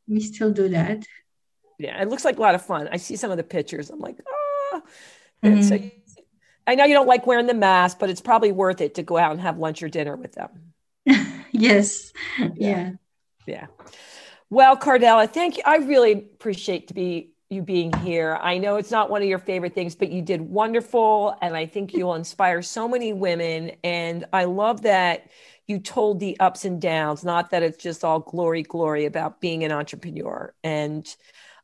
We 0.08 0.20
still 0.20 0.52
do 0.52 0.68
that. 0.70 1.04
Yeah, 1.78 2.00
it 2.00 2.08
looks 2.08 2.24
like 2.24 2.38
a 2.38 2.40
lot 2.40 2.54
of 2.54 2.64
fun. 2.64 2.88
I 2.90 2.96
see 2.96 3.16
some 3.16 3.30
of 3.30 3.36
the 3.36 3.44
pictures. 3.44 3.90
I'm 3.90 4.00
like, 4.00 4.18
ah. 4.26 4.82
Mm-hmm. 5.44 5.62
So 5.62 5.78
I 6.66 6.74
know 6.74 6.84
you 6.84 6.94
don't 6.94 7.06
like 7.06 7.26
wearing 7.26 7.46
the 7.46 7.54
mask, 7.54 7.98
but 7.98 8.10
it's 8.10 8.20
probably 8.20 8.52
worth 8.52 8.80
it 8.80 8.96
to 8.96 9.02
go 9.02 9.16
out 9.16 9.32
and 9.32 9.40
have 9.40 9.58
lunch 9.58 9.82
or 9.82 9.88
dinner 9.88 10.16
with 10.16 10.32
them. 10.32 10.72
yes. 11.52 12.12
Yeah. 12.38 12.50
yeah. 12.56 12.90
Yeah. 13.46 13.66
Well, 14.50 14.76
Cardella, 14.76 15.30
thank 15.30 15.56
you. 15.56 15.62
I 15.64 15.76
really 15.76 16.12
appreciate 16.12 16.88
to 16.88 16.94
be 16.94 17.32
you 17.48 17.62
being 17.62 17.92
here. 17.98 18.38
I 18.40 18.58
know 18.58 18.76
it's 18.76 18.90
not 18.90 19.08
one 19.08 19.22
of 19.22 19.28
your 19.28 19.38
favorite 19.38 19.74
things, 19.74 19.94
but 19.94 20.10
you 20.10 20.20
did 20.22 20.40
wonderful. 20.40 21.36
And 21.40 21.56
I 21.56 21.66
think 21.66 21.94
you'll 21.94 22.14
inspire 22.14 22.62
so 22.62 22.88
many 22.88 23.12
women. 23.12 23.72
And 23.84 24.24
I 24.32 24.44
love 24.44 24.82
that 24.82 25.30
you 25.66 25.78
told 25.78 26.20
the 26.20 26.38
ups 26.40 26.64
and 26.64 26.80
downs, 26.80 27.24
not 27.24 27.50
that 27.50 27.62
it's 27.62 27.82
just 27.82 28.04
all 28.04 28.20
glory, 28.20 28.62
glory 28.62 29.04
about 29.04 29.40
being 29.40 29.64
an 29.64 29.72
entrepreneur. 29.72 30.54
And 30.64 31.06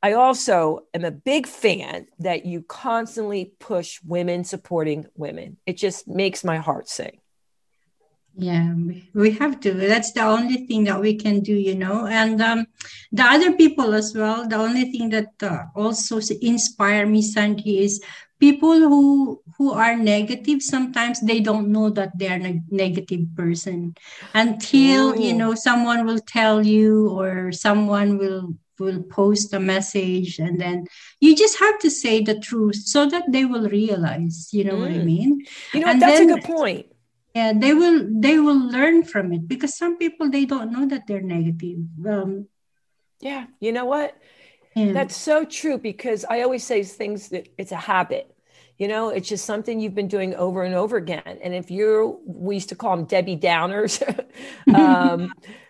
I 0.02 0.14
also 0.14 0.80
am 0.92 1.04
a 1.04 1.12
big 1.12 1.46
fan 1.46 2.06
that 2.18 2.44
you 2.44 2.62
constantly 2.62 3.52
push 3.60 4.00
women 4.04 4.42
supporting 4.42 5.06
women. 5.14 5.58
It 5.64 5.76
just 5.76 6.08
makes 6.08 6.42
my 6.42 6.58
heart 6.58 6.88
sing. 6.88 7.20
Yeah, 8.34 8.74
we 9.12 9.32
have 9.32 9.60
to. 9.60 9.74
That's 9.74 10.12
the 10.12 10.22
only 10.22 10.66
thing 10.66 10.84
that 10.84 11.00
we 11.00 11.16
can 11.16 11.40
do, 11.40 11.52
you 11.52 11.74
know. 11.74 12.06
And 12.06 12.40
um, 12.40 12.66
the 13.12 13.22
other 13.22 13.52
people 13.52 13.92
as 13.92 14.14
well. 14.14 14.48
The 14.48 14.56
only 14.56 14.90
thing 14.90 15.10
that 15.10 15.30
uh, 15.42 15.64
also 15.76 16.18
inspire 16.40 17.06
me, 17.06 17.20
Sandy, 17.20 17.84
is 17.84 18.02
people 18.40 18.74
who 18.74 19.40
who 19.56 19.70
are 19.70 19.94
negative 19.94 20.60
sometimes 20.62 21.20
they 21.20 21.38
don't 21.38 21.70
know 21.70 21.90
that 21.90 22.10
they 22.18 22.26
are 22.26 22.42
a 22.42 22.60
negative 22.70 23.22
person 23.36 23.94
until 24.34 25.14
Ooh. 25.14 25.22
you 25.22 25.32
know 25.32 25.54
someone 25.54 26.04
will 26.04 26.18
tell 26.18 26.66
you 26.66 27.08
or 27.10 27.52
someone 27.52 28.18
will 28.18 28.50
will 28.82 29.02
post 29.18 29.54
a 29.54 29.60
message 29.60 30.38
and 30.38 30.60
then 30.60 30.84
you 31.20 31.34
just 31.36 31.58
have 31.58 31.78
to 31.78 31.90
say 31.90 32.20
the 32.20 32.38
truth 32.48 32.80
so 32.94 33.06
that 33.06 33.24
they 33.34 33.44
will 33.44 33.68
realize 33.68 34.48
you 34.52 34.64
know 34.64 34.76
mm. 34.76 34.82
what 34.82 34.90
i 34.90 35.00
mm. 35.00 35.04
mean 35.04 35.30
you 35.72 35.80
know 35.80 35.90
and 35.90 36.02
that's 36.02 36.18
then, 36.18 36.30
a 36.30 36.34
good 36.34 36.44
point 36.44 36.86
yeah 37.34 37.52
they 37.64 37.72
will 37.72 37.98
they 38.26 38.38
will 38.38 38.62
learn 38.76 39.02
from 39.02 39.32
it 39.32 39.46
because 39.46 39.76
some 39.82 39.96
people 39.96 40.28
they 40.28 40.44
don't 40.44 40.72
know 40.72 40.86
that 40.86 41.06
they're 41.06 41.28
negative 41.36 41.78
um, 42.06 42.46
yeah 43.20 43.46
you 43.60 43.72
know 43.72 43.86
what 43.86 44.16
yeah. 44.74 44.92
That's 44.92 45.16
so 45.16 45.44
true 45.44 45.78
because 45.78 46.24
I 46.28 46.42
always 46.42 46.64
say 46.64 46.82
things 46.82 47.28
that 47.28 47.48
it's 47.58 47.72
a 47.72 47.76
habit. 47.76 48.34
You 48.78 48.88
know, 48.88 49.10
it's 49.10 49.28
just 49.28 49.44
something 49.44 49.78
you've 49.78 49.94
been 49.94 50.08
doing 50.08 50.34
over 50.34 50.62
and 50.62 50.74
over 50.74 50.96
again. 50.96 51.38
And 51.42 51.54
if 51.54 51.70
you're, 51.70 52.16
we 52.24 52.56
used 52.56 52.70
to 52.70 52.74
call 52.74 52.96
them 52.96 53.04
Debbie 53.04 53.36
Downers, 53.36 54.02
um, 54.74 55.32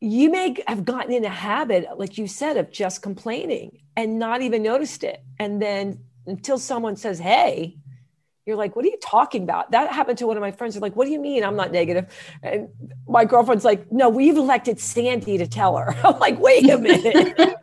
you 0.00 0.30
may 0.30 0.56
have 0.66 0.84
gotten 0.84 1.12
in 1.12 1.24
a 1.24 1.30
habit, 1.30 1.86
like 1.96 2.18
you 2.18 2.26
said, 2.26 2.56
of 2.56 2.70
just 2.70 3.02
complaining 3.02 3.80
and 3.96 4.18
not 4.18 4.42
even 4.42 4.62
noticed 4.62 5.02
it. 5.04 5.22
And 5.38 5.60
then 5.60 6.00
until 6.26 6.58
someone 6.58 6.96
says, 6.96 7.18
Hey, 7.18 7.78
you're 8.48 8.56
like, 8.56 8.74
what 8.74 8.84
are 8.86 8.88
you 8.88 8.98
talking 9.02 9.42
about? 9.42 9.72
That 9.72 9.92
happened 9.92 10.16
to 10.18 10.26
one 10.26 10.38
of 10.38 10.40
my 10.40 10.52
friends. 10.52 10.72
They're 10.72 10.80
like, 10.80 10.96
what 10.96 11.04
do 11.04 11.10
you 11.10 11.20
mean 11.20 11.44
I'm 11.44 11.54
not 11.54 11.70
negative? 11.70 12.06
And 12.42 12.70
my 13.06 13.26
girlfriend's 13.26 13.62
like, 13.62 13.92
no, 13.92 14.08
we've 14.08 14.38
elected 14.38 14.80
Sandy 14.80 15.36
to 15.36 15.46
tell 15.46 15.76
her. 15.76 15.94
I'm 16.02 16.18
like, 16.18 16.40
wait 16.40 16.70
a 16.70 16.78
minute. 16.78 17.36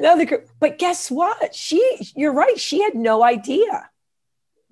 no, 0.00 0.18
the, 0.18 0.44
but 0.60 0.76
guess 0.76 1.10
what? 1.10 1.54
She, 1.54 2.12
you're 2.14 2.34
right. 2.34 2.60
She 2.60 2.82
had 2.82 2.94
no 2.94 3.24
idea. 3.24 3.88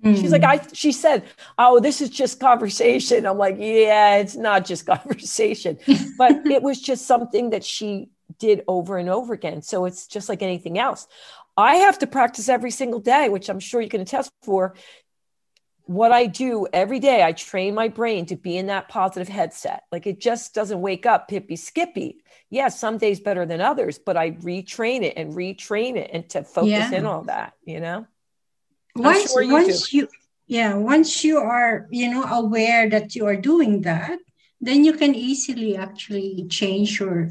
Mm. 0.03 0.15
She's 0.19 0.31
like, 0.31 0.43
hmm. 0.43 0.49
I, 0.49 0.61
she 0.73 0.91
said, 0.91 1.23
Oh, 1.57 1.79
this 1.79 2.01
is 2.01 2.09
just 2.09 2.39
conversation. 2.39 3.25
I'm 3.25 3.37
like, 3.37 3.55
Yeah, 3.57 4.17
it's 4.17 4.35
not 4.35 4.65
just 4.65 4.85
conversation, 4.85 5.77
but 6.17 6.31
it 6.45 6.61
was 6.61 6.81
just 6.81 7.05
something 7.05 7.51
that 7.51 7.63
she 7.63 8.09
did 8.39 8.63
over 8.67 8.97
and 8.97 9.09
over 9.09 9.33
again. 9.33 9.61
So 9.61 9.85
it's 9.85 10.07
just 10.07 10.29
like 10.29 10.41
anything 10.41 10.77
else. 10.77 11.07
I 11.55 11.75
have 11.75 11.99
to 11.99 12.07
practice 12.07 12.49
every 12.49 12.71
single 12.71 12.99
day, 12.99 13.29
which 13.29 13.49
I'm 13.49 13.59
sure 13.59 13.81
you 13.81 13.89
can 13.89 14.01
attest 14.01 14.31
for. 14.43 14.75
What 15.85 16.11
I 16.11 16.25
do 16.25 16.67
every 16.73 16.99
day, 16.99 17.23
I 17.23 17.31
train 17.31 17.73
my 17.73 17.87
brain 17.87 18.25
to 18.25 18.35
be 18.35 18.57
in 18.57 18.67
that 18.67 18.89
positive 18.89 19.29
headset. 19.29 19.83
Like 19.91 20.05
it 20.05 20.19
just 20.19 20.53
doesn't 20.53 20.81
wake 20.81 21.05
up 21.05 21.29
pippy 21.29 21.57
skippy 21.57 22.21
yeah, 22.49 22.69
some 22.69 22.97
days 22.97 23.19
better 23.19 23.45
than 23.45 23.61
others, 23.61 23.99
but 23.99 24.15
I 24.15 24.31
retrain 24.31 25.01
it 25.01 25.15
and 25.17 25.33
retrain 25.33 25.97
it 25.97 26.11
and 26.13 26.29
to 26.29 26.43
focus 26.43 26.69
yeah. 26.69 26.91
in 26.91 27.05
on 27.05 27.25
that, 27.25 27.53
you 27.65 27.79
know? 27.79 28.07
Once, 28.97 29.31
sure 29.31 29.41
you 29.41 29.51
once 29.51 29.89
do. 29.89 29.97
you, 29.97 30.07
yeah, 30.47 30.75
once 30.75 31.23
you 31.23 31.37
are, 31.37 31.87
you 31.91 32.11
know, 32.11 32.23
aware 32.23 32.89
that 32.89 33.15
you 33.15 33.25
are 33.25 33.35
doing 33.35 33.81
that, 33.81 34.19
then 34.61 34.83
you 34.83 34.93
can 34.93 35.13
easily 35.13 35.77
actually 35.77 36.45
change 36.49 36.99
your 36.99 37.29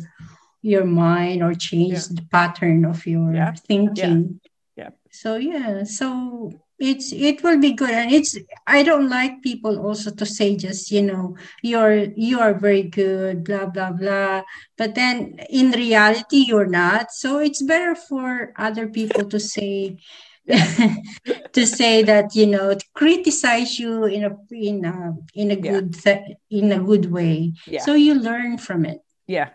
your 0.62 0.84
mind 0.84 1.42
or 1.42 1.54
change 1.54 1.92
yeah. 1.92 2.16
the 2.16 2.26
pattern 2.30 2.84
of 2.84 3.06
your 3.06 3.34
yeah. 3.34 3.52
thinking. 3.52 4.40
Yeah. 4.76 4.84
yeah. 4.84 4.90
So 5.10 5.36
yeah, 5.36 5.84
so 5.84 6.52
it's 6.78 7.12
it 7.12 7.42
will 7.42 7.58
be 7.58 7.72
good 7.72 7.90
and 7.90 8.12
it's 8.12 8.36
i 8.66 8.82
don't 8.82 9.08
like 9.08 9.42
people 9.42 9.78
also 9.78 10.10
to 10.10 10.26
say 10.26 10.54
just 10.54 10.90
you 10.90 11.00
know 11.00 11.34
you're 11.62 12.04
you 12.16 12.38
are 12.38 12.52
very 12.52 12.82
good 12.82 13.44
blah 13.44 13.64
blah 13.64 13.90
blah 13.90 14.42
but 14.76 14.94
then 14.94 15.40
in 15.48 15.70
reality 15.70 16.36
you're 16.36 16.66
not 16.66 17.10
so 17.10 17.38
it's 17.38 17.62
better 17.62 17.94
for 17.94 18.52
other 18.56 18.86
people 18.86 19.24
to 19.24 19.40
say 19.40 19.96
to 21.52 21.66
say 21.66 22.02
that 22.02 22.34
you 22.34 22.46
know 22.46 22.72
to 22.74 22.84
criticize 22.94 23.80
you 23.80 24.04
in 24.04 24.24
a 24.24 24.36
in 24.52 24.84
a 24.84 25.16
in 25.34 25.50
a 25.50 25.56
good 25.56 25.96
yeah. 26.04 26.18
in 26.50 26.72
a 26.72 26.78
good 26.78 27.10
way 27.10 27.52
yeah. 27.66 27.80
so 27.80 27.94
you 27.94 28.14
learn 28.14 28.56
from 28.56 28.84
it 28.84 29.00
yeah 29.26 29.50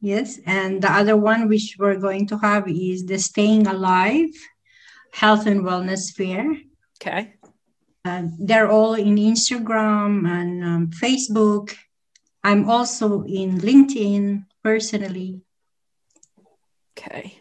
Yes. 0.00 0.38
And 0.46 0.82
the 0.82 0.92
other 0.92 1.16
one, 1.16 1.48
which 1.48 1.76
we're 1.78 1.98
going 1.98 2.26
to 2.28 2.38
have, 2.38 2.68
is 2.68 3.06
the 3.06 3.18
Staying 3.18 3.66
Alive 3.66 4.30
Health 5.12 5.46
and 5.46 5.62
Wellness 5.62 6.14
Fair. 6.14 6.56
Okay. 7.00 7.34
Uh, 8.04 8.24
they're 8.38 8.70
all 8.70 8.94
in 8.94 9.16
Instagram 9.16 10.28
and 10.28 10.64
um, 10.64 10.90
Facebook. 10.90 11.74
I'm 12.44 12.70
also 12.70 13.22
in 13.22 13.58
LinkedIn 13.58 14.44
personally. 14.62 15.40
Okay. 16.96 17.40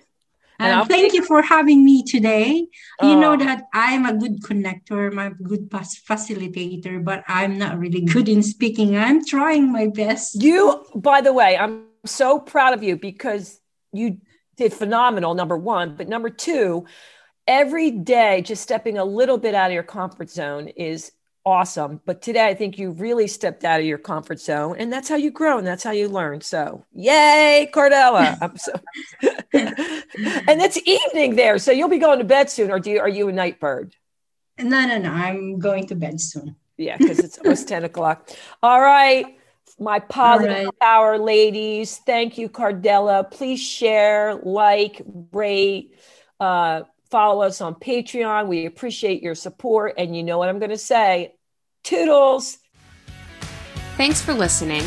And 0.57 0.87
thank 0.87 1.13
you 1.13 1.23
for 1.23 1.41
having 1.41 1.83
me 1.83 2.03
today. 2.03 2.67
You 3.01 3.15
know 3.19 3.35
that 3.35 3.65
I'm 3.73 4.05
a 4.05 4.13
good 4.13 4.41
connector, 4.41 5.11
I'm 5.11 5.19
a 5.19 5.29
good 5.31 5.69
facilitator, 5.69 7.03
but 7.03 7.23
I'm 7.27 7.57
not 7.57 7.77
really 7.77 8.01
good 8.13 8.29
in 8.29 8.41
speaking. 8.41 8.97
I'm 8.97 9.23
trying 9.25 9.71
my 9.71 9.87
best. 9.87 10.41
You, 10.41 10.85
by 10.95 11.21
the 11.21 11.33
way, 11.33 11.57
I'm 11.57 11.83
so 12.05 12.39
proud 12.39 12.73
of 12.73 12.83
you 12.83 12.95
because 12.95 13.59
you 13.91 14.19
did 14.57 14.73
phenomenal, 14.73 15.33
number 15.33 15.57
one. 15.57 15.95
But 15.95 16.07
number 16.07 16.29
two, 16.29 16.85
every 17.47 17.91
day, 17.91 18.41
just 18.41 18.63
stepping 18.63 18.97
a 18.97 19.05
little 19.05 19.37
bit 19.37 19.55
out 19.55 19.67
of 19.67 19.73
your 19.73 19.83
comfort 19.83 20.29
zone 20.29 20.67
is 20.69 21.11
awesome. 21.45 22.01
But 22.05 22.21
today, 22.21 22.47
I 22.47 22.53
think 22.53 22.77
you 22.77 22.91
really 22.91 23.27
stepped 23.27 23.63
out 23.63 23.79
of 23.79 23.85
your 23.85 23.97
comfort 23.97 24.39
zone, 24.39 24.75
and 24.79 24.91
that's 24.91 25.07
how 25.07 25.15
you 25.15 25.31
grow 25.31 25.57
and 25.57 25.67
that's 25.67 25.83
how 25.83 25.91
you 25.91 26.09
learn. 26.09 26.41
So, 26.41 26.85
yay, 26.93 27.69
Cardella! 27.73 28.37
I'm 28.41 28.57
so, 28.57 28.73
and 29.53 30.61
it's 30.61 30.77
evening 30.85 31.35
there, 31.35 31.59
so 31.59 31.71
you'll 31.71 31.89
be 31.89 31.99
going 31.99 32.19
to 32.19 32.25
bed 32.25 32.49
soon, 32.49 32.71
or 32.71 32.79
do 32.79 32.91
you? 32.91 32.99
Are 32.99 33.09
you 33.09 33.27
a 33.29 33.31
night 33.31 33.59
bird? 33.59 33.95
No, 34.57 34.85
no, 34.85 34.97
no. 34.97 35.11
I'm 35.11 35.59
going 35.59 35.87
to 35.87 35.95
bed 35.95 36.19
soon. 36.19 36.55
Yeah, 36.77 36.97
because 36.97 37.19
it's 37.19 37.37
almost 37.37 37.67
ten 37.67 37.83
o'clock. 37.83 38.29
All 38.63 38.81
right. 38.81 39.34
My 39.77 39.99
positive 39.99 40.65
right. 40.65 40.79
power 40.79 41.17
ladies, 41.17 41.97
thank 41.97 42.37
you, 42.37 42.47
Cardella. 42.47 43.29
Please 43.29 43.59
share, 43.59 44.35
like, 44.35 45.01
rate, 45.33 45.95
uh, 46.39 46.83
follow 47.11 47.41
us 47.41 47.59
on 47.59 47.75
Patreon. 47.75 48.47
We 48.47 48.65
appreciate 48.65 49.21
your 49.21 49.35
support. 49.35 49.95
And 49.97 50.15
you 50.15 50.23
know 50.23 50.37
what 50.37 50.47
I'm 50.47 50.59
going 50.59 50.71
to 50.71 50.77
say 50.77 51.35
Toodles. 51.83 52.57
Thanks 53.97 54.21
for 54.21 54.33
listening. 54.33 54.83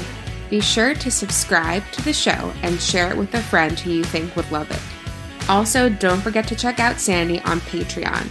Be 0.49 0.61
sure 0.61 0.95
to 0.95 1.11
subscribe 1.11 1.83
to 1.93 2.03
the 2.03 2.13
show 2.13 2.53
and 2.63 2.81
share 2.81 3.11
it 3.11 3.17
with 3.17 3.35
a 3.35 3.43
friend 3.43 3.79
who 3.79 3.91
you 3.91 4.05
think 4.05 4.35
would 4.37 4.51
love 4.51 4.71
it. 4.71 5.51
Also, 5.51 5.91
don't 5.91 6.21
forget 6.21 6.49
to 6.49 6.57
check 6.57 6.81
out 6.81 6.99
Sandy 6.99 7.41
on 7.41 7.61
Patreon 7.61 8.29